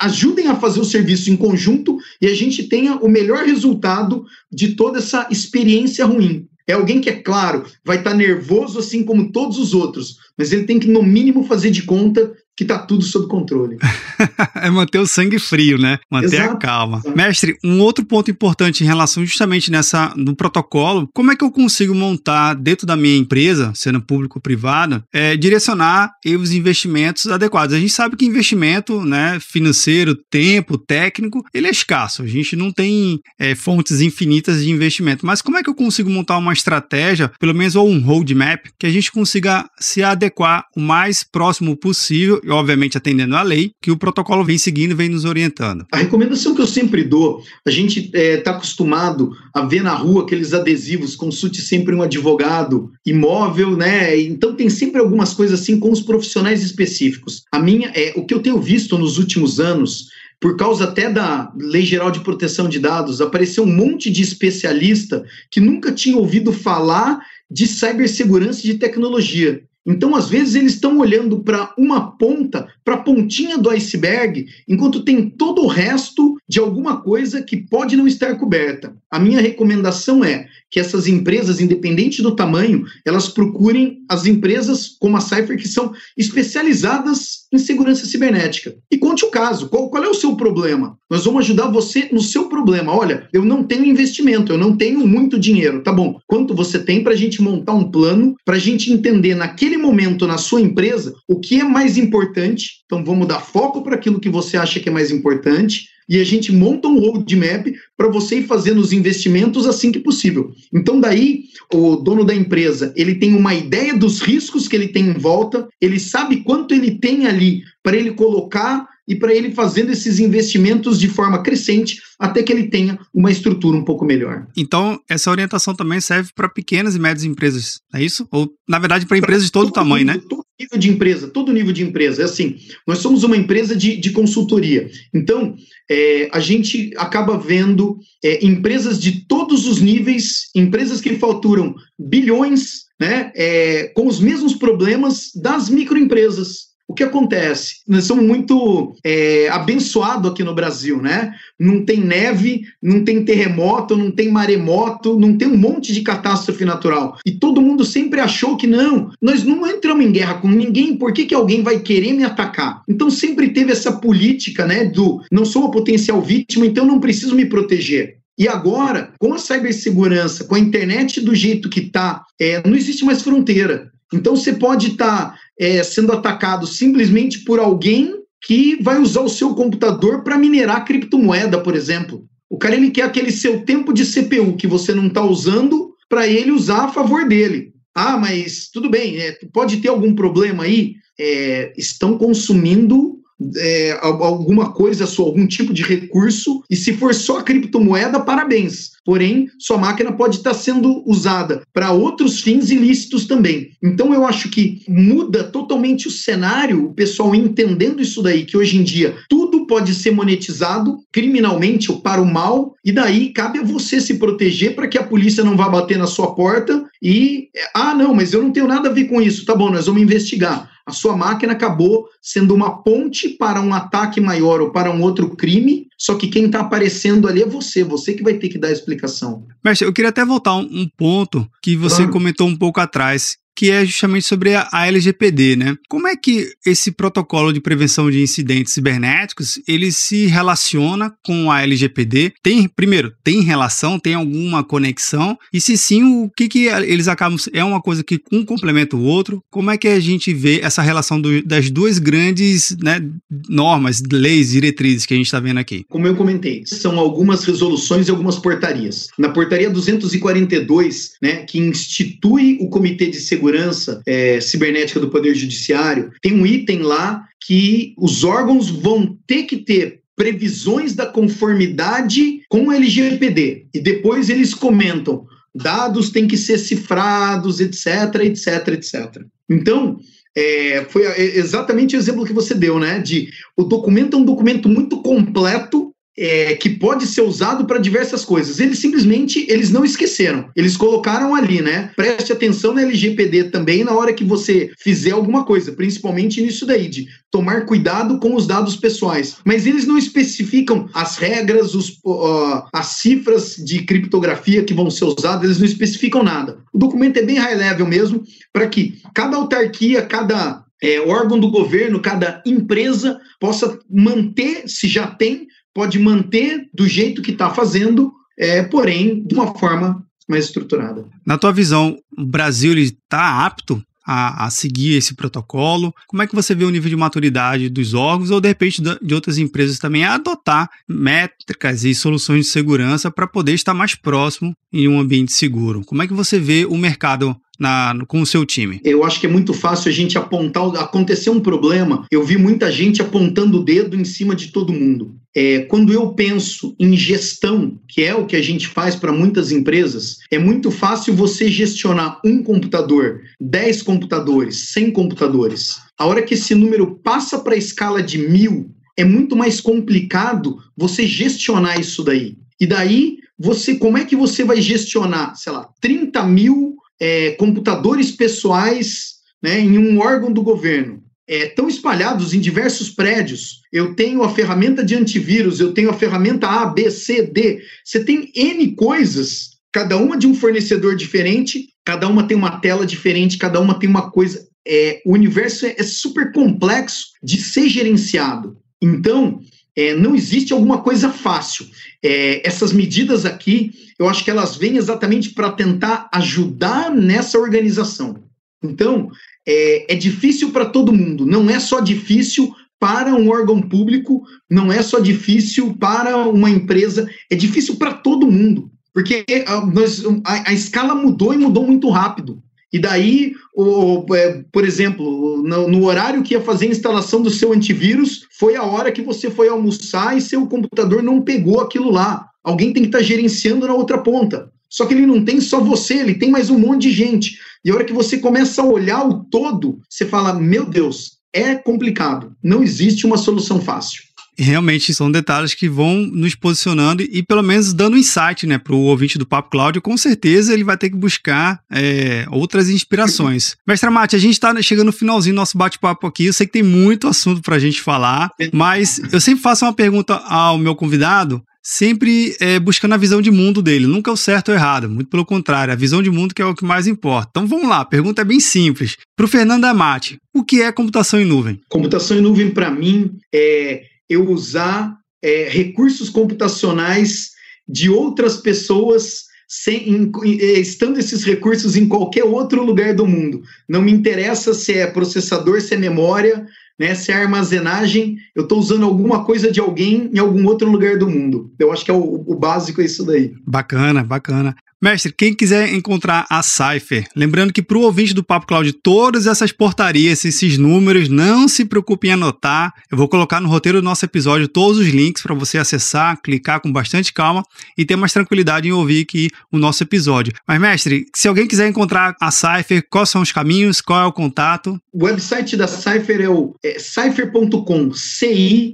ajudem 0.00 0.48
a 0.48 0.56
fazer 0.56 0.80
o 0.80 0.84
serviço 0.84 1.30
em 1.30 1.36
conjunto 1.36 1.96
e 2.20 2.26
a 2.26 2.34
gente 2.34 2.64
tenha 2.64 2.96
o 2.96 3.08
melhor 3.08 3.44
resultado 3.44 4.24
de 4.50 4.74
toda 4.74 4.98
essa 4.98 5.28
experiência 5.30 6.04
ruim. 6.04 6.48
É 6.66 6.72
alguém 6.72 7.00
que, 7.00 7.10
é 7.10 7.20
claro, 7.20 7.64
vai 7.84 7.98
estar 7.98 8.10
tá 8.10 8.16
nervoso 8.16 8.78
assim 8.78 9.04
como 9.04 9.32
todos 9.32 9.58
os 9.58 9.74
outros, 9.74 10.16
mas 10.36 10.52
ele 10.52 10.64
tem 10.64 10.78
que, 10.78 10.88
no 10.88 11.02
mínimo, 11.02 11.44
fazer 11.44 11.70
de 11.70 11.82
conta 11.82 12.32
que 12.56 12.64
tá 12.64 12.78
tudo 12.78 13.02
sob 13.02 13.26
controle. 13.28 13.78
é 14.56 14.70
manter 14.70 14.98
o 14.98 15.06
sangue 15.06 15.38
frio, 15.38 15.78
né? 15.78 15.98
Manter 16.10 16.36
Exato. 16.36 16.54
a 16.54 16.56
calma. 16.56 16.98
Exato. 16.98 17.16
Mestre, 17.16 17.56
um 17.64 17.80
outro 17.80 18.04
ponto 18.04 18.30
importante 18.30 18.84
em 18.84 18.86
relação 18.86 19.24
justamente 19.24 19.70
nessa 19.70 20.12
no 20.16 20.36
protocolo, 20.36 21.08
como 21.14 21.32
é 21.32 21.36
que 21.36 21.44
eu 21.44 21.50
consigo 21.50 21.94
montar 21.94 22.54
dentro 22.54 22.86
da 22.86 22.96
minha 22.96 23.16
empresa, 23.16 23.72
sendo 23.74 24.00
público 24.00 24.38
ou 24.38 24.42
privada, 24.42 25.02
é, 25.12 25.36
direcionar 25.36 26.12
os 26.26 26.52
investimentos 26.52 27.26
adequados. 27.26 27.74
A 27.74 27.80
gente 27.80 27.92
sabe 27.92 28.16
que 28.16 28.26
investimento, 28.26 29.02
né, 29.02 29.38
financeiro, 29.40 30.14
tempo, 30.14 30.76
técnico, 30.76 31.42
ele 31.54 31.66
é 31.66 31.70
escasso. 31.70 32.22
A 32.22 32.26
gente 32.26 32.54
não 32.54 32.70
tem 32.70 33.20
é, 33.38 33.54
fontes 33.54 34.00
infinitas 34.00 34.62
de 34.62 34.70
investimento. 34.70 35.24
Mas 35.24 35.40
como 35.40 35.56
é 35.56 35.62
que 35.62 35.70
eu 35.70 35.74
consigo 35.74 36.10
montar 36.10 36.36
uma 36.36 36.52
estratégia, 36.52 37.30
pelo 37.40 37.54
menos 37.54 37.76
ou 37.76 37.88
um 37.88 38.00
roadmap, 38.00 38.66
que 38.78 38.86
a 38.86 38.90
gente 38.90 39.10
consiga 39.10 39.68
se 39.80 40.02
adequar 40.02 40.66
o 40.76 40.80
mais 40.80 41.24
próximo 41.24 41.76
possível 41.76 42.41
e 42.42 42.50
obviamente 42.50 42.96
atendendo 42.96 43.36
à 43.36 43.42
lei, 43.42 43.72
que 43.80 43.90
o 43.90 43.96
protocolo 43.96 44.44
vem 44.44 44.58
seguindo, 44.58 44.96
vem 44.96 45.08
nos 45.08 45.24
orientando. 45.24 45.86
A 45.92 45.98
recomendação 45.98 46.54
que 46.54 46.60
eu 46.60 46.66
sempre 46.66 47.04
dou, 47.04 47.42
a 47.66 47.70
gente 47.70 48.00
está 48.00 48.18
é, 48.18 48.36
tá 48.38 48.50
acostumado 48.52 49.30
a 49.54 49.62
ver 49.62 49.82
na 49.82 49.94
rua 49.94 50.22
aqueles 50.22 50.52
adesivos, 50.52 51.16
consulte 51.16 51.60
sempre 51.60 51.94
um 51.94 52.02
advogado, 52.02 52.90
imóvel, 53.06 53.76
né? 53.76 54.18
Então 54.20 54.54
tem 54.54 54.68
sempre 54.68 55.00
algumas 55.00 55.34
coisas 55.34 55.60
assim 55.60 55.78
com 55.78 55.90
os 55.90 56.00
profissionais 56.00 56.62
específicos. 56.62 57.44
A 57.52 57.58
minha 57.58 57.92
é 57.94 58.12
o 58.16 58.24
que 58.24 58.34
eu 58.34 58.40
tenho 58.40 58.60
visto 58.60 58.98
nos 58.98 59.18
últimos 59.18 59.60
anos 59.60 60.08
por 60.42 60.56
causa 60.56 60.84
até 60.84 61.08
da 61.08 61.52
Lei 61.56 61.82
Geral 61.82 62.10
de 62.10 62.18
Proteção 62.18 62.68
de 62.68 62.80
Dados, 62.80 63.20
apareceu 63.20 63.62
um 63.62 63.72
monte 63.72 64.10
de 64.10 64.22
especialista 64.22 65.24
que 65.48 65.60
nunca 65.60 65.92
tinha 65.92 66.16
ouvido 66.16 66.52
falar 66.52 67.20
de 67.48 67.64
cibersegurança 67.64 68.60
e 68.60 68.72
de 68.72 68.74
tecnologia. 68.74 69.62
Então, 69.84 70.14
às 70.14 70.28
vezes, 70.28 70.54
eles 70.54 70.74
estão 70.74 70.98
olhando 70.98 71.40
para 71.40 71.72
uma 71.76 72.16
ponta, 72.16 72.68
para 72.84 72.94
a 72.94 73.02
pontinha 73.02 73.58
do 73.58 73.68
iceberg, 73.70 74.46
enquanto 74.68 75.04
tem 75.04 75.28
todo 75.28 75.62
o 75.62 75.66
resto 75.66 76.36
de 76.48 76.60
alguma 76.60 77.00
coisa 77.00 77.42
que 77.42 77.56
pode 77.56 77.96
não 77.96 78.06
estar 78.06 78.36
coberta. 78.36 78.94
A 79.10 79.18
minha 79.18 79.40
recomendação 79.40 80.24
é 80.24 80.46
que 80.72 80.80
essas 80.80 81.06
empresas, 81.06 81.60
independente 81.60 82.22
do 82.22 82.34
tamanho, 82.34 82.86
elas 83.04 83.28
procurem 83.28 83.98
as 84.08 84.24
empresas 84.24 84.96
como 84.98 85.18
a 85.18 85.20
Cypher 85.20 85.58
que 85.58 85.68
são 85.68 85.92
especializadas 86.16 87.42
em 87.52 87.58
segurança 87.58 88.06
cibernética. 88.06 88.74
E 88.90 88.96
conte 88.96 89.22
o 89.22 89.30
caso, 89.30 89.68
qual, 89.68 89.90
qual 89.90 90.02
é 90.02 90.08
o 90.08 90.14
seu 90.14 90.34
problema? 90.34 90.96
Nós 91.10 91.26
vamos 91.26 91.44
ajudar 91.44 91.66
você 91.66 92.08
no 92.10 92.22
seu 92.22 92.48
problema. 92.48 92.96
Olha, 92.96 93.28
eu 93.34 93.44
não 93.44 93.62
tenho 93.62 93.84
investimento, 93.84 94.50
eu 94.50 94.56
não 94.56 94.74
tenho 94.74 95.06
muito 95.06 95.38
dinheiro. 95.38 95.82
Tá 95.82 95.92
bom, 95.92 96.18
quanto 96.26 96.54
você 96.54 96.78
tem 96.78 97.04
para 97.04 97.12
a 97.12 97.16
gente 97.16 97.42
montar 97.42 97.74
um 97.74 97.90
plano, 97.90 98.34
para 98.42 98.56
a 98.56 98.58
gente 98.58 98.90
entender 98.90 99.34
naquele 99.34 99.76
momento 99.76 100.26
na 100.26 100.38
sua 100.38 100.62
empresa 100.62 101.14
o 101.28 101.38
que 101.38 101.60
é 101.60 101.64
mais 101.64 101.98
importante. 101.98 102.82
Então 102.86 103.04
vamos 103.04 103.28
dar 103.28 103.40
foco 103.40 103.82
para 103.82 103.94
aquilo 103.94 104.18
que 104.18 104.30
você 104.30 104.56
acha 104.56 104.80
que 104.80 104.88
é 104.88 104.92
mais 104.92 105.10
importante 105.10 105.91
e 106.08 106.20
a 106.20 106.24
gente 106.24 106.52
monta 106.52 106.88
um 106.88 106.98
roadmap 106.98 107.66
para 107.96 108.08
você 108.08 108.38
ir 108.38 108.46
fazendo 108.46 108.80
os 108.80 108.92
investimentos 108.92 109.66
assim 109.66 109.92
que 109.92 110.00
possível. 110.00 110.52
Então 110.72 111.00
daí 111.00 111.44
o 111.72 111.96
dono 111.96 112.24
da 112.24 112.34
empresa 112.34 112.92
ele 112.96 113.14
tem 113.14 113.34
uma 113.34 113.54
ideia 113.54 113.96
dos 113.96 114.20
riscos 114.20 114.68
que 114.68 114.76
ele 114.76 114.88
tem 114.88 115.08
em 115.08 115.18
volta, 115.18 115.68
ele 115.80 115.98
sabe 115.98 116.42
quanto 116.42 116.74
ele 116.74 116.98
tem 116.98 117.26
ali 117.26 117.62
para 117.82 117.96
ele 117.96 118.12
colocar 118.12 118.92
e 119.06 119.16
para 119.16 119.34
ele 119.34 119.50
fazendo 119.52 119.90
esses 119.90 120.18
investimentos 120.18 120.98
de 120.98 121.08
forma 121.08 121.42
crescente 121.42 122.00
até 122.18 122.42
que 122.42 122.52
ele 122.52 122.68
tenha 122.68 122.98
uma 123.12 123.30
estrutura 123.30 123.76
um 123.76 123.84
pouco 123.84 124.04
melhor. 124.04 124.46
Então, 124.56 125.00
essa 125.08 125.30
orientação 125.30 125.74
também 125.74 126.00
serve 126.00 126.30
para 126.34 126.48
pequenas 126.48 126.94
e 126.94 127.00
médias 127.00 127.24
empresas, 127.24 127.80
é 127.92 128.02
isso? 128.02 128.26
Ou, 128.30 128.50
na 128.68 128.78
verdade, 128.78 129.06
para 129.06 129.18
empresas 129.18 129.44
de 129.44 129.52
todo, 129.52 129.66
todo 129.66 129.74
tamanho, 129.74 130.06
né? 130.06 130.20
Todo 130.28 130.41
nível 130.60 130.78
de 130.78 130.90
empresa, 130.90 131.28
todo 131.28 131.52
nível 131.52 131.72
de 131.72 131.82
empresa. 131.82 132.22
É 132.22 132.24
assim, 132.24 132.56
nós 132.86 132.98
somos 132.98 133.24
uma 133.24 133.36
empresa 133.36 133.74
de, 133.76 133.96
de 133.96 134.10
consultoria. 134.10 134.90
Então, 135.14 135.56
é, 135.90 136.28
a 136.32 136.40
gente 136.40 136.92
acaba 136.96 137.38
vendo 137.38 137.98
é, 138.24 138.44
empresas 138.44 139.00
de 139.00 139.26
todos 139.26 139.66
os 139.66 139.80
níveis, 139.80 140.50
empresas 140.54 141.00
que 141.00 141.16
faturam 141.16 141.74
bilhões, 141.98 142.84
né, 143.00 143.32
é, 143.34 143.88
com 143.94 144.06
os 144.06 144.20
mesmos 144.20 144.54
problemas 144.54 145.30
das 145.34 145.68
microempresas. 145.68 146.71
O 146.92 146.94
que 146.94 147.04
acontece? 147.04 147.76
Nós 147.88 148.04
somos 148.04 148.22
muito 148.22 148.94
é, 149.02 149.48
abençoados 149.48 150.30
aqui 150.30 150.44
no 150.44 150.54
Brasil, 150.54 151.00
né? 151.00 151.32
Não 151.58 151.86
tem 151.86 151.98
neve, 151.98 152.66
não 152.82 153.02
tem 153.02 153.24
terremoto, 153.24 153.96
não 153.96 154.10
tem 154.10 154.30
maremoto, 154.30 155.18
não 155.18 155.34
tem 155.38 155.48
um 155.48 155.56
monte 155.56 155.90
de 155.90 156.02
catástrofe 156.02 156.66
natural. 156.66 157.16
E 157.24 157.30
todo 157.30 157.62
mundo 157.62 157.82
sempre 157.82 158.20
achou 158.20 158.58
que 158.58 158.66
não, 158.66 159.10
nós 159.22 159.42
não 159.42 159.66
entramos 159.66 160.04
em 160.04 160.12
guerra 160.12 160.34
com 160.34 160.48
ninguém, 160.48 160.94
por 160.94 161.14
que, 161.14 161.24
que 161.24 161.34
alguém 161.34 161.62
vai 161.62 161.80
querer 161.80 162.12
me 162.12 162.24
atacar? 162.24 162.82
Então 162.86 163.08
sempre 163.08 163.48
teve 163.48 163.72
essa 163.72 163.92
política, 163.92 164.66
né, 164.66 164.84
do 164.84 165.22
não 165.32 165.46
sou 165.46 165.62
uma 165.62 165.70
potencial 165.70 166.20
vítima, 166.20 166.66
então 166.66 166.84
não 166.84 167.00
preciso 167.00 167.34
me 167.34 167.46
proteger. 167.46 168.18
E 168.38 168.46
agora, 168.46 169.14
com 169.18 169.32
a 169.32 169.38
cibersegurança, 169.38 170.44
com 170.44 170.56
a 170.56 170.58
internet 170.58 171.22
do 171.22 171.34
jeito 171.34 171.70
que 171.70 171.80
está, 171.80 172.22
é, 172.38 172.62
não 172.68 172.76
existe 172.76 173.02
mais 173.02 173.22
fronteira. 173.22 173.90
Então 174.12 174.36
você 174.36 174.52
pode 174.52 174.88
estar 174.88 175.30
tá, 175.30 175.38
é, 175.58 175.82
sendo 175.82 176.12
atacado 176.12 176.66
simplesmente 176.66 177.40
por 177.40 177.58
alguém 177.58 178.14
que 178.44 178.76
vai 178.82 178.98
usar 178.98 179.20
o 179.20 179.28
seu 179.28 179.54
computador 179.54 180.22
para 180.22 180.38
minerar 180.38 180.84
criptomoeda, 180.84 181.60
por 181.60 181.76
exemplo. 181.76 182.24
O 182.50 182.58
cara 182.58 182.74
ele 182.74 182.90
quer 182.90 183.02
aquele 183.02 183.30
seu 183.30 183.64
tempo 183.64 183.92
de 183.92 184.04
CPU 184.04 184.56
que 184.56 184.66
você 184.66 184.94
não 184.94 185.06
está 185.06 185.22
usando 185.22 185.94
para 186.08 186.26
ele 186.26 186.50
usar 186.50 186.84
a 186.84 186.92
favor 186.92 187.26
dele. 187.26 187.72
Ah, 187.94 188.18
mas 188.18 188.68
tudo 188.72 188.90
bem, 188.90 189.18
é, 189.18 189.38
pode 189.52 189.78
ter 189.78 189.88
algum 189.88 190.14
problema 190.14 190.64
aí? 190.64 190.94
É, 191.18 191.72
estão 191.76 192.18
consumindo 192.18 193.11
é, 193.56 193.98
alguma 194.00 194.72
coisa, 194.72 195.06
sua, 195.06 195.26
algum 195.26 195.46
tipo 195.46 195.72
de 195.72 195.82
recurso, 195.82 196.62
e 196.70 196.76
se 196.76 196.92
for 196.94 197.14
só 197.14 197.42
criptomoeda, 197.42 198.20
parabéns. 198.20 198.92
Porém, 199.04 199.48
sua 199.58 199.78
máquina 199.78 200.12
pode 200.12 200.36
estar 200.36 200.54
sendo 200.54 201.02
usada 201.06 201.62
para 201.72 201.90
outros 201.90 202.40
fins 202.40 202.70
ilícitos 202.70 203.26
também. 203.26 203.70
Então, 203.82 204.14
eu 204.14 204.24
acho 204.24 204.48
que 204.48 204.82
muda 204.88 205.42
totalmente 205.42 206.06
o 206.06 206.10
cenário, 206.10 206.86
o 206.86 206.94
pessoal 206.94 207.34
entendendo 207.34 208.00
isso 208.00 208.22
daí, 208.22 208.44
que 208.44 208.56
hoje 208.56 208.76
em 208.76 208.82
dia 208.84 209.16
tudo 209.28 209.66
pode 209.66 209.94
ser 209.94 210.12
monetizado 210.12 210.98
criminalmente 211.10 211.90
ou 211.90 212.00
para 212.00 212.22
o 212.22 212.26
mal, 212.26 212.74
e 212.84 212.92
daí 212.92 213.32
cabe 213.32 213.58
a 213.58 213.64
você 213.64 214.00
se 214.00 214.14
proteger 214.14 214.74
para 214.74 214.86
que 214.86 214.98
a 214.98 215.02
polícia 215.02 215.42
não 215.42 215.56
vá 215.56 215.68
bater 215.68 215.98
na 215.98 216.06
sua 216.06 216.34
porta 216.34 216.84
e, 217.02 217.48
ah, 217.74 217.94
não, 217.94 218.14
mas 218.14 218.32
eu 218.32 218.42
não 218.42 218.52
tenho 218.52 218.68
nada 218.68 218.88
a 218.88 218.92
ver 218.92 219.04
com 219.04 219.20
isso. 219.20 219.44
Tá 219.44 219.54
bom, 219.54 219.70
nós 219.70 219.86
vamos 219.86 220.02
investigar 220.02 220.70
a 220.92 220.94
sua 220.94 221.16
máquina 221.16 221.54
acabou 221.54 222.06
sendo 222.20 222.54
uma 222.54 222.82
ponte 222.82 223.30
para 223.30 223.60
um 223.60 223.72
ataque 223.72 224.20
maior 224.20 224.60
ou 224.60 224.70
para 224.70 224.90
um 224.90 225.00
outro 225.02 225.34
crime, 225.34 225.88
só 225.98 226.14
que 226.14 226.28
quem 226.28 226.44
está 226.44 226.60
aparecendo 226.60 227.26
ali 227.26 227.42
é 227.42 227.46
você, 227.46 227.82
você 227.82 228.12
que 228.12 228.22
vai 228.22 228.34
ter 228.34 228.50
que 228.50 228.58
dar 228.58 228.68
a 228.68 228.72
explicação. 228.72 229.46
Mestre, 229.64 229.88
eu 229.88 229.92
queria 229.92 230.10
até 230.10 230.24
voltar 230.24 230.54
um, 230.54 230.68
um 230.70 230.88
ponto 230.96 231.48
que 231.62 231.76
você 231.76 231.96
claro. 231.96 232.12
comentou 232.12 232.46
um 232.46 232.56
pouco 232.56 232.78
atrás, 232.78 233.38
que 233.54 233.70
é 233.70 233.84
justamente 233.84 234.26
sobre 234.26 234.54
a, 234.54 234.86
LGPD, 234.86 235.56
né? 235.56 235.76
Como 235.88 236.08
é 236.08 236.16
que 236.16 236.52
esse 236.64 236.90
protocolo 236.90 237.52
de 237.52 237.60
prevenção 237.60 238.10
de 238.10 238.22
incidentes 238.22 238.72
cibernéticos 238.72 239.60
ele 239.68 239.92
se 239.92 240.26
relaciona 240.26 241.14
com 241.24 241.50
a 241.50 241.62
LGPD? 241.62 242.32
Tem, 242.42 242.68
primeiro, 242.68 243.12
tem 243.22 243.42
relação, 243.42 243.98
tem 243.98 244.14
alguma 244.14 244.64
conexão? 244.64 245.38
E 245.52 245.60
se 245.60 245.76
sim, 245.76 246.02
o 246.02 246.30
que 246.34 246.48
que 246.48 246.66
eles 246.66 247.08
acabam 247.08 247.38
é 247.52 247.62
uma 247.62 247.80
coisa 247.80 248.02
que 248.02 248.20
um 248.32 248.44
complementa 248.44 248.96
o 248.96 249.04
outro? 249.04 249.42
Como 249.50 249.70
é 249.70 249.76
que 249.76 249.88
a 249.88 250.00
gente 250.00 250.32
vê 250.32 250.60
essa 250.60 250.82
relação 250.82 251.20
do, 251.20 251.42
das 251.44 251.70
duas 251.70 251.98
grandes 251.98 252.76
né, 252.82 253.00
normas, 253.48 254.02
leis, 254.10 254.50
diretrizes 254.50 255.06
que 255.06 255.14
a 255.14 255.16
gente 255.16 255.26
está 255.26 255.40
vendo 255.40 255.58
aqui? 255.58 255.84
Como 255.88 256.06
eu 256.06 256.16
comentei, 256.16 256.62
são 256.66 256.98
algumas 256.98 257.44
resoluções 257.44 258.08
e 258.08 258.10
algumas 258.10 258.38
portarias. 258.38 259.08
Na 259.18 259.28
portaria 259.28 259.70
242, 259.70 261.12
né, 261.20 261.44
que 261.44 261.58
institui 261.58 262.58
o 262.60 262.68
Comitê 262.68 263.08
de 263.08 263.20
Segurança 263.20 263.41
segurança 263.42 264.00
é, 264.06 264.40
cibernética 264.40 265.00
do 265.00 265.10
Poder 265.10 265.34
Judiciário, 265.34 266.12
tem 266.22 266.32
um 266.32 266.46
item 266.46 266.82
lá 266.82 267.24
que 267.44 267.94
os 267.98 268.22
órgãos 268.22 268.70
vão 268.70 269.18
ter 269.26 269.42
que 269.44 269.56
ter 269.56 270.00
previsões 270.14 270.94
da 270.94 271.06
conformidade 271.06 272.42
com 272.48 272.66
o 272.66 272.72
LGPD. 272.72 273.66
E 273.74 273.80
depois 273.80 274.30
eles 274.30 274.54
comentam: 274.54 275.26
dados 275.52 276.10
têm 276.10 276.28
que 276.28 276.36
ser 276.36 276.58
cifrados, 276.58 277.58
etc, 277.58 278.14
etc, 278.22 278.68
etc. 278.68 279.22
Então, 279.50 279.98
é, 280.36 280.86
foi 280.88 281.02
exatamente 281.36 281.96
o 281.96 281.98
exemplo 281.98 282.24
que 282.24 282.32
você 282.32 282.54
deu, 282.54 282.78
né? 282.78 283.00
De 283.00 283.28
o 283.56 283.64
documento 283.64 284.16
é 284.16 284.20
um 284.20 284.24
documento 284.24 284.68
muito 284.68 285.02
completo 285.02 285.91
é, 286.16 286.54
que 286.54 286.68
pode 286.68 287.06
ser 287.06 287.22
usado 287.22 287.64
para 287.64 287.78
diversas 287.78 288.24
coisas. 288.24 288.60
Eles 288.60 288.78
simplesmente 288.78 289.46
eles 289.48 289.70
não 289.70 289.84
esqueceram. 289.84 290.50
Eles 290.54 290.76
colocaram 290.76 291.34
ali, 291.34 291.62
né? 291.62 291.90
Preste 291.96 292.32
atenção 292.32 292.74
na 292.74 292.82
LGPD 292.82 293.44
também 293.44 293.82
na 293.84 293.92
hora 293.92 294.12
que 294.12 294.24
você 294.24 294.70
fizer 294.78 295.12
alguma 295.12 295.44
coisa, 295.44 295.72
principalmente 295.72 296.42
nisso 296.42 296.66
daí 296.66 296.88
de 296.88 297.06
tomar 297.30 297.64
cuidado 297.64 298.18
com 298.18 298.34
os 298.34 298.46
dados 298.46 298.76
pessoais. 298.76 299.36
Mas 299.44 299.66
eles 299.66 299.86
não 299.86 299.96
especificam 299.96 300.88
as 300.92 301.16
regras, 301.16 301.74
os, 301.74 301.98
uh, 302.04 302.64
as 302.72 302.86
cifras 302.98 303.56
de 303.56 303.82
criptografia 303.82 304.62
que 304.64 304.74
vão 304.74 304.90
ser 304.90 305.06
usadas. 305.06 305.44
Eles 305.44 305.58
não 305.58 305.66
especificam 305.66 306.22
nada. 306.22 306.58
O 306.72 306.78
documento 306.78 307.16
é 307.16 307.22
bem 307.22 307.38
high 307.38 307.54
level 307.54 307.86
mesmo 307.86 308.22
para 308.52 308.66
que 308.68 309.00
cada 309.14 309.36
autarquia, 309.36 310.02
cada 310.02 310.62
é, 310.82 311.00
órgão 311.00 311.38
do 311.38 311.50
governo, 311.50 312.00
cada 312.00 312.42
empresa 312.44 313.20
possa 313.38 313.78
manter, 313.88 314.64
se 314.66 314.88
já 314.88 315.06
tem, 315.06 315.46
pode 315.74 315.98
manter 315.98 316.68
do 316.72 316.86
jeito 316.86 317.22
que 317.22 317.30
está 317.30 317.50
fazendo, 317.50 318.12
é, 318.38 318.62
porém 318.62 319.24
de 319.24 319.34
uma 319.34 319.54
forma 319.58 320.04
mais 320.28 320.46
estruturada. 320.46 321.06
Na 321.26 321.36
tua 321.36 321.52
visão, 321.52 321.96
o 322.16 322.24
Brasil 322.24 322.76
está 322.78 323.44
apto 323.44 323.82
a, 324.04 324.46
a, 324.46 324.50
seguir 324.50 324.96
esse 324.96 325.14
protocolo? 325.14 325.94
Como 326.06 326.22
é 326.22 326.26
que 326.26 326.34
você 326.34 326.54
vê 326.54 326.64
o 326.64 326.70
nível 326.70 326.90
de 326.90 326.96
maturidade 326.96 327.68
dos 327.68 327.94
órgãos 327.94 328.30
ou, 328.30 328.40
de 328.40 328.48
repente, 328.48 328.82
de 329.00 329.14
outras 329.14 329.38
empresas 329.38 329.78
também 329.78 330.04
a 330.04 330.14
adotar 330.14 330.68
métricas 330.88 331.84
e 331.84 331.94
soluções 331.94 332.46
de 332.46 332.50
segurança 332.50 333.10
para 333.10 333.26
poder 333.26 333.54
estar 333.54 333.74
mais 333.74 333.94
próximo 333.94 334.54
em 334.72 334.88
um 334.88 334.98
ambiente 334.98 335.32
seguro? 335.32 335.84
Como 335.84 336.02
é 336.02 336.06
que 336.06 336.14
você 336.14 336.38
vê 336.38 336.64
o 336.64 336.76
mercado 336.76 337.36
na, 337.62 337.94
com 338.08 338.20
o 338.20 338.26
seu 338.26 338.44
time? 338.44 338.80
Eu 338.82 339.04
acho 339.04 339.20
que 339.20 339.26
é 339.26 339.30
muito 339.30 339.54
fácil 339.54 339.88
a 339.88 339.94
gente 339.94 340.18
apontar, 340.18 340.66
acontecer 340.76 341.30
um 341.30 341.40
problema. 341.40 342.04
Eu 342.10 342.24
vi 342.24 342.36
muita 342.36 342.70
gente 342.72 343.00
apontando 343.00 343.60
o 343.60 343.64
dedo 343.64 343.96
em 343.96 344.04
cima 344.04 344.34
de 344.34 344.48
todo 344.48 344.72
mundo. 344.72 345.14
É, 345.34 345.60
quando 345.60 345.92
eu 345.92 346.12
penso 346.12 346.74
em 346.78 346.94
gestão, 346.96 347.78
que 347.88 348.02
é 348.02 348.14
o 348.14 348.26
que 348.26 348.36
a 348.36 348.42
gente 348.42 348.66
faz 348.66 348.96
para 348.96 349.12
muitas 349.12 349.52
empresas, 349.52 350.18
é 350.30 350.38
muito 350.38 350.70
fácil 350.70 351.14
você 351.14 351.48
gestionar 351.48 352.20
um 352.24 352.42
computador, 352.42 353.20
10 353.40 353.82
computadores, 353.82 354.72
100 354.72 354.90
computadores. 354.90 355.76
A 355.96 356.04
hora 356.04 356.20
que 356.20 356.34
esse 356.34 356.54
número 356.54 356.96
passa 357.02 357.38
para 357.38 357.54
a 357.54 357.58
escala 357.58 358.02
de 358.02 358.18
mil, 358.18 358.70
é 358.98 359.04
muito 359.04 359.36
mais 359.36 359.60
complicado 359.60 360.58
você 360.76 361.06
gestionar 361.06 361.80
isso 361.80 362.02
daí. 362.02 362.36
E 362.60 362.66
daí, 362.66 363.18
você, 363.38 363.76
como 363.76 363.96
é 363.96 364.04
que 364.04 364.16
você 364.16 364.44
vai 364.44 364.60
gestionar, 364.60 365.34
sei 365.36 365.52
lá, 365.52 365.68
30 365.80 366.22
mil 366.24 366.76
é, 367.02 367.32
computadores 367.32 368.12
pessoais 368.12 369.14
né, 369.42 369.58
em 369.58 369.76
um 369.76 369.98
órgão 369.98 370.32
do 370.32 370.40
governo. 370.40 371.02
É, 371.28 371.46
estão 371.46 371.66
espalhados 371.66 372.32
em 372.32 372.38
diversos 372.38 372.90
prédios. 372.90 373.60
Eu 373.72 373.96
tenho 373.96 374.22
a 374.22 374.32
ferramenta 374.32 374.84
de 374.84 374.94
antivírus, 374.94 375.58
eu 375.58 375.74
tenho 375.74 375.90
a 375.90 375.94
ferramenta 375.94 376.46
A, 376.46 376.66
B, 376.66 376.88
C, 376.92 377.22
D. 377.22 377.60
Você 377.84 378.04
tem 378.04 378.30
N 378.36 378.76
coisas, 378.76 379.50
cada 379.72 379.96
uma 379.96 380.16
de 380.16 380.28
um 380.28 380.34
fornecedor 380.34 380.94
diferente, 380.94 381.70
cada 381.84 382.06
uma 382.06 382.22
tem 382.22 382.36
uma 382.36 382.60
tela 382.60 382.86
diferente, 382.86 383.36
cada 383.36 383.58
uma 383.58 383.80
tem 383.80 383.88
uma 383.88 384.08
coisa. 384.12 384.46
É, 384.64 385.02
o 385.04 385.14
universo 385.14 385.66
é, 385.66 385.74
é 385.76 385.82
super 385.82 386.30
complexo 386.30 387.06
de 387.20 387.42
ser 387.42 387.68
gerenciado. 387.68 388.56
Então, 388.80 389.40
é, 389.76 389.94
não 389.94 390.14
existe 390.14 390.52
alguma 390.52 390.78
coisa 390.78 391.10
fácil. 391.10 391.66
É, 392.02 392.46
essas 392.46 392.72
medidas 392.72 393.24
aqui, 393.24 393.72
eu 393.98 394.08
acho 394.08 394.24
que 394.24 394.30
elas 394.30 394.56
vêm 394.56 394.76
exatamente 394.76 395.30
para 395.30 395.52
tentar 395.52 396.08
ajudar 396.12 396.90
nessa 396.90 397.38
organização. 397.38 398.22
Então, 398.62 399.10
é, 399.46 399.92
é 399.92 399.96
difícil 399.96 400.50
para 400.50 400.66
todo 400.66 400.92
mundo, 400.92 401.26
não 401.26 401.50
é 401.50 401.58
só 401.58 401.80
difícil 401.80 402.54
para 402.78 403.14
um 403.14 403.28
órgão 403.28 403.60
público, 403.60 404.24
não 404.50 404.72
é 404.72 404.82
só 404.82 404.98
difícil 404.98 405.74
para 405.74 406.16
uma 406.28 406.50
empresa, 406.50 407.08
é 407.30 407.36
difícil 407.36 407.76
para 407.76 407.94
todo 407.94 408.30
mundo, 408.30 408.70
porque 408.92 409.24
a, 409.46 409.64
nós, 409.64 410.02
a, 410.24 410.50
a 410.50 410.52
escala 410.52 410.94
mudou 410.94 411.32
e 411.32 411.38
mudou 411.38 411.66
muito 411.66 411.88
rápido. 411.88 412.42
E 412.72 412.78
daí, 412.78 413.34
o, 413.54 414.04
é, 414.14 414.42
por 414.50 414.64
exemplo, 414.64 415.42
no, 415.42 415.84
horário 415.84 416.22
que 416.22 416.32
ia 416.32 416.40
fazer 416.40 416.66
a 416.66 416.70
instalação 416.70 417.20
do 417.20 417.28
seu 417.28 417.52
antivírus, 417.52 418.26
foi 418.38 418.56
a 418.56 418.62
hora 418.62 418.90
que 418.90 419.02
você 419.02 419.30
foi 419.30 419.48
almoçar 419.48 420.16
e 420.16 420.22
seu 420.22 420.46
computador 420.46 421.02
não 421.02 421.20
pegou 421.20 421.60
aquilo 421.60 421.90
lá. 421.90 422.26
Alguém 422.42 422.72
tem 422.72 422.82
que 422.82 422.88
estar 422.88 422.98
tá 422.98 423.04
gerenciando 423.04 423.66
na 423.66 423.74
outra 423.74 423.98
ponta. 423.98 424.50
Só 424.70 424.86
que 424.86 424.94
ele 424.94 425.04
não 425.04 425.22
tem 425.22 425.38
só 425.38 425.60
você, 425.60 425.98
ele 425.98 426.14
tem 426.14 426.30
mais 426.30 426.48
um 426.48 426.58
monte 426.58 426.88
de 426.88 426.92
gente. 426.92 427.38
E 427.62 427.70
a 427.70 427.74
hora 427.74 427.84
que 427.84 427.92
você 427.92 428.16
começa 428.16 428.62
a 428.62 428.66
olhar 428.66 429.06
o 429.06 429.22
todo, 429.24 429.78
você 429.86 430.06
fala: 430.06 430.32
meu 430.32 430.64
Deus, 430.64 431.18
é 431.30 431.54
complicado. 431.54 432.32
Não 432.42 432.62
existe 432.62 433.04
uma 433.04 433.18
solução 433.18 433.60
fácil. 433.60 434.02
Realmente 434.42 434.92
são 434.94 435.10
detalhes 435.10 435.54
que 435.54 435.68
vão 435.68 436.06
nos 436.06 436.34
posicionando 436.34 437.02
e 437.02 437.22
pelo 437.22 437.42
menos 437.42 437.72
dando 437.72 437.96
insight 437.96 438.46
né, 438.46 438.58
para 438.58 438.74
o 438.74 438.80
ouvinte 438.80 439.18
do 439.18 439.26
Papo 439.26 439.50
Cláudio. 439.50 439.82
Com 439.82 439.96
certeza 439.96 440.52
ele 440.52 440.64
vai 440.64 440.76
ter 440.76 440.90
que 440.90 440.96
buscar 440.96 441.60
é, 441.70 442.26
outras 442.30 442.68
inspirações. 442.68 443.56
Mestre 443.66 443.90
Mate, 443.90 444.16
a 444.16 444.18
gente 444.18 444.32
está 444.32 444.60
chegando 444.62 444.86
no 444.86 444.92
finalzinho 444.92 445.34
do 445.34 445.38
nosso 445.38 445.56
bate-papo 445.56 446.06
aqui. 446.06 446.26
Eu 446.26 446.32
sei 446.32 446.46
que 446.46 446.52
tem 446.52 446.62
muito 446.62 447.08
assunto 447.08 447.40
para 447.40 447.56
a 447.56 447.58
gente 447.58 447.80
falar, 447.80 448.30
mas 448.52 449.00
eu 449.12 449.20
sempre 449.20 449.42
faço 449.42 449.64
uma 449.64 449.72
pergunta 449.72 450.14
ao 450.14 450.58
meu 450.58 450.74
convidado 450.74 451.42
sempre 451.62 452.36
é, 452.40 452.58
buscando 452.58 452.94
a 452.94 452.98
visão 452.98 453.22
de 453.22 453.30
mundo 453.30 453.62
dele, 453.62 453.86
nunca 453.86 454.10
o 454.10 454.16
certo 454.16 454.48
ou 454.48 454.54
errado, 454.54 454.90
muito 454.90 455.08
pelo 455.08 455.24
contrário, 455.24 455.72
a 455.72 455.76
visão 455.76 456.02
de 456.02 456.10
mundo 456.10 456.34
que 456.34 456.42
é 456.42 456.44
o 456.44 456.54
que 456.54 456.64
mais 456.64 456.86
importa. 456.86 457.28
Então 457.30 457.46
vamos 457.46 457.68
lá, 457.68 457.80
a 457.80 457.84
pergunta 457.84 458.22
é 458.22 458.24
bem 458.24 458.40
simples. 458.40 458.96
Para 459.16 459.24
o 459.24 459.28
Fernando 459.28 459.64
Amati, 459.64 460.18
o 460.34 460.42
que 460.42 460.60
é 460.60 460.72
computação 460.72 461.20
em 461.20 461.24
nuvem? 461.24 461.60
Computação 461.68 462.16
em 462.16 462.20
nuvem, 462.20 462.50
para 462.50 462.70
mim, 462.70 463.12
é 463.32 463.84
eu 464.08 464.28
usar 464.28 464.96
é, 465.22 465.48
recursos 465.48 466.08
computacionais 466.08 467.30
de 467.68 467.88
outras 467.88 468.36
pessoas 468.36 469.24
sem, 469.48 469.88
em, 469.88 470.12
é, 470.40 470.58
estando 470.58 470.98
esses 470.98 471.24
recursos 471.24 471.76
em 471.76 471.86
qualquer 471.86 472.24
outro 472.24 472.64
lugar 472.64 472.94
do 472.94 473.06
mundo. 473.06 473.42
Não 473.68 473.82
me 473.82 473.92
interessa 473.92 474.54
se 474.54 474.72
é 474.72 474.86
processador, 474.86 475.60
se 475.60 475.74
é 475.74 475.76
memória, 475.76 476.46
né? 476.78 476.94
Se 476.94 477.12
é 477.12 477.14
armazenagem, 477.14 478.16
eu 478.34 478.44
estou 478.44 478.58
usando 478.58 478.84
alguma 478.84 479.24
coisa 479.24 479.52
de 479.52 479.60
alguém 479.60 480.10
em 480.12 480.18
algum 480.18 480.46
outro 480.46 480.70
lugar 480.70 480.96
do 480.96 481.08
mundo. 481.08 481.52
Eu 481.58 481.70
acho 481.70 481.84
que 481.84 481.90
é 481.90 481.94
o, 481.94 482.24
o 482.26 482.34
básico 482.34 482.80
é 482.80 482.84
isso 482.84 483.04
daí. 483.04 483.34
Bacana, 483.46 484.02
bacana. 484.02 484.56
Mestre, 484.82 485.14
quem 485.16 485.32
quiser 485.32 485.72
encontrar 485.72 486.26
a 486.28 486.42
Cypher, 486.42 487.06
lembrando 487.14 487.52
que 487.52 487.62
para 487.62 487.78
o 487.78 487.82
ouvinte 487.82 488.12
do 488.12 488.24
Papo 488.24 488.48
Cloud, 488.48 488.72
todas 488.72 489.28
essas 489.28 489.52
portarias, 489.52 490.24
esses 490.24 490.58
números, 490.58 491.08
não 491.08 491.46
se 491.46 491.64
preocupe 491.64 492.08
em 492.08 492.14
anotar. 492.14 492.74
Eu 492.90 492.98
vou 492.98 493.08
colocar 493.08 493.40
no 493.40 493.48
roteiro 493.48 493.80
do 493.80 493.84
nosso 493.84 494.04
episódio 494.04 494.48
todos 494.48 494.78
os 494.78 494.88
links 494.88 495.22
para 495.22 495.36
você 495.36 495.56
acessar, 495.56 496.20
clicar 496.20 496.60
com 496.60 496.72
bastante 496.72 497.12
calma 497.12 497.44
e 497.78 497.84
ter 497.84 497.94
mais 497.94 498.12
tranquilidade 498.12 498.66
em 498.66 498.72
ouvir 498.72 499.04
aqui 499.04 499.30
o 499.52 499.58
nosso 499.58 499.84
episódio. 499.84 500.32
Mas, 500.48 500.60
mestre, 500.60 501.06
se 501.14 501.28
alguém 501.28 501.46
quiser 501.46 501.68
encontrar 501.68 502.16
a 502.20 502.32
Cypher, 502.32 502.84
quais 502.90 503.08
são 503.08 503.22
os 503.22 503.30
caminhos, 503.30 503.80
qual 503.80 504.02
é 504.02 504.06
o 504.06 504.12
contato? 504.12 504.80
O 504.92 505.04
website 505.04 505.56
da 505.56 505.68
Cypher 505.68 506.22
é 506.22 506.28
o 506.28 506.56
é, 506.60 506.80
cypher.com, 506.80 507.92
C-I-P-H-E-R.com. 507.94 508.72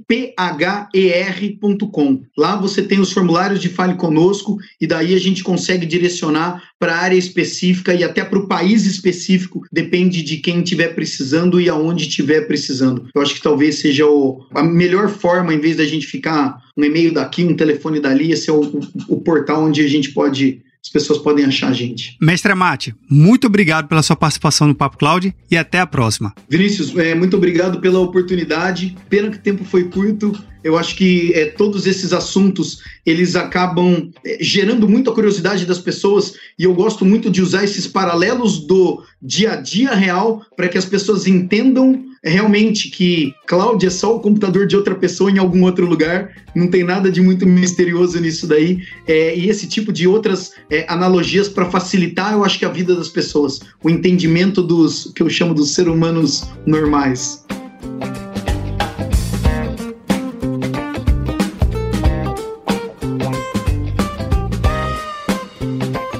Lá 2.35 2.55
você 2.55 2.81
tem 2.81 2.99
os 2.99 3.11
formulários 3.11 3.61
de 3.61 3.69
Fale 3.69 3.93
Conosco 3.93 4.57
e 4.81 4.87
daí 4.87 5.13
a 5.13 5.19
gente 5.19 5.43
consegue 5.43 5.85
direcionar 5.99 6.63
para 6.79 6.93
a 6.93 6.99
área 6.99 7.17
específica 7.17 7.93
e 7.93 8.03
até 8.03 8.23
para 8.23 8.39
o 8.39 8.47
país 8.47 8.85
específico, 8.85 9.61
depende 9.71 10.23
de 10.23 10.37
quem 10.37 10.61
estiver 10.61 10.95
precisando 10.95 11.59
e 11.59 11.69
aonde 11.69 12.07
estiver 12.07 12.47
precisando. 12.47 13.07
Eu 13.13 13.21
acho 13.21 13.35
que 13.35 13.41
talvez 13.41 13.75
seja 13.75 14.07
o, 14.07 14.45
a 14.53 14.63
melhor 14.63 15.09
forma, 15.09 15.53
em 15.53 15.59
vez 15.59 15.75
da 15.77 15.85
gente 15.85 16.07
ficar 16.07 16.63
um 16.77 16.83
e-mail 16.83 17.13
daqui, 17.13 17.43
um 17.43 17.55
telefone 17.55 17.99
dali, 17.99 18.31
esse 18.31 18.49
é 18.49 18.53
o, 18.53 18.61
o, 18.61 18.79
o 19.09 19.21
portal 19.21 19.65
onde 19.65 19.81
a 19.81 19.87
gente 19.87 20.11
pode 20.11 20.61
as 20.89 20.91
pessoas 20.91 21.19
podem 21.19 21.45
achar 21.45 21.69
a 21.69 21.73
gente. 21.73 22.17
Mestre 22.19 22.51
Amate, 22.51 22.95
muito 23.07 23.45
obrigado 23.45 23.87
pela 23.87 24.01
sua 24.01 24.15
participação 24.15 24.67
no 24.67 24.73
Papo 24.73 24.97
Cloud 24.97 25.33
e 25.49 25.55
até 25.55 25.79
a 25.79 25.85
próxima. 25.85 26.33
Vinícius, 26.49 26.97
é, 26.97 27.13
muito 27.13 27.37
obrigado 27.37 27.79
pela 27.79 27.99
oportunidade. 27.99 28.97
Pena 29.07 29.29
que 29.29 29.37
o 29.37 29.41
tempo 29.41 29.63
foi 29.63 29.83
curto. 29.83 30.33
Eu 30.63 30.77
acho 30.77 30.95
que 30.95 31.31
é, 31.33 31.45
todos 31.45 31.85
esses 31.85 32.11
assuntos 32.11 32.81
eles 33.05 33.35
acabam 33.35 34.11
é, 34.25 34.39
gerando 34.41 34.89
muita 34.89 35.11
curiosidade 35.11 35.63
das 35.63 35.77
pessoas 35.77 36.33
e 36.57 36.63
eu 36.63 36.73
gosto 36.73 37.05
muito 37.05 37.29
de 37.29 37.41
usar 37.41 37.63
esses 37.63 37.85
paralelos 37.85 38.65
do 38.65 39.03
dia 39.21 39.53
a 39.53 39.55
dia 39.57 39.93
real 39.93 40.43
para 40.57 40.67
que 40.67 40.77
as 40.77 40.85
pessoas 40.85 41.27
entendam 41.27 42.08
realmente 42.23 42.89
que 42.89 43.33
cloud 43.47 43.85
é 43.85 43.89
só 43.89 44.15
o 44.15 44.19
computador 44.19 44.67
de 44.67 44.75
outra 44.75 44.95
pessoa 44.95 45.31
em 45.31 45.37
algum 45.37 45.63
outro 45.63 45.85
lugar, 45.85 46.31
não 46.55 46.67
tem 46.67 46.83
nada 46.83 47.11
de 47.11 47.21
muito 47.21 47.45
misterioso 47.45 48.19
nisso 48.19 48.47
daí. 48.47 48.83
É, 49.07 49.35
e 49.35 49.49
esse 49.49 49.67
tipo 49.67 49.91
de 49.91 50.07
outras 50.07 50.53
é, 50.69 50.85
analogias 50.87 51.47
para 51.47 51.69
facilitar, 51.69 52.33
eu 52.33 52.43
acho 52.43 52.59
que 52.59 52.65
a 52.65 52.69
vida 52.69 52.95
das 52.95 53.09
pessoas, 53.09 53.59
o 53.83 53.89
entendimento 53.89 54.61
dos 54.61 55.11
que 55.15 55.23
eu 55.23 55.29
chamo 55.29 55.53
dos 55.53 55.73
seres 55.73 55.91
humanos 55.91 56.49
normais. 56.65 57.45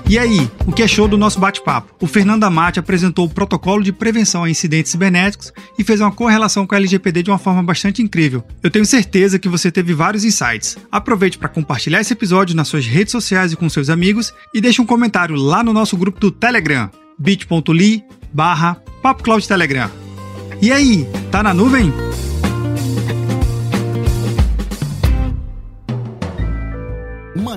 E 0.10 0.18
aí, 0.18 0.50
o 0.66 0.72
que 0.72 0.82
achou 0.82 1.08
do 1.08 1.20
nosso 1.20 1.40
bate-papo? 1.40 1.94
O 2.02 2.08
Fernando 2.08 2.44
Amati 2.44 2.80
apresentou 2.80 3.28
o 3.28 3.30
protocolo 3.30 3.84
de 3.84 3.94
prevenção 3.94 4.44
a 4.44 4.50
incidentes 4.50 4.92
cibernéticos 4.92 5.54
e 5.78 5.84
fez 5.84 6.02
uma 6.02 6.12
correlação 6.12 6.66
com 6.66 6.74
a 6.74 6.80
LGPD 6.80 7.22
de 7.22 7.30
uma 7.30 7.38
forma 7.38 7.62
bastante 7.62 8.02
incrível. 8.02 8.44
Eu 8.64 8.72
tenho 8.72 8.88
certeza 8.88 9.38
que 9.38 9.48
você 9.48 9.72
teve 9.72 9.94
vários 9.94 10.26
insights. 10.26 10.80
Aproveite 10.92 11.38
para 11.38 11.48
compartilhar 11.48 12.02
esse 12.02 12.12
episódio 12.12 12.56
nas 12.56 12.68
suas 12.68 12.88
redes 12.88 13.12
sociais 13.12 13.54
e 13.54 13.56
com 13.56 13.70
seus 13.70 13.88
amigos 13.88 14.34
e 14.52 14.60
deixe 14.60 14.82
um 14.82 14.86
comentário 14.86 15.36
lá 15.36 15.64
no 15.64 15.74
nosso 15.74 15.96
grupo 15.96 16.20
do 16.20 16.32
Telegram, 16.32 16.90
bit.ly 17.20 18.04
barra 18.34 18.82
Telegram. 19.48 19.92
E 20.60 20.72
aí, 20.72 21.08
tá 21.30 21.44
na 21.44 21.54
nuvem? 21.54 21.94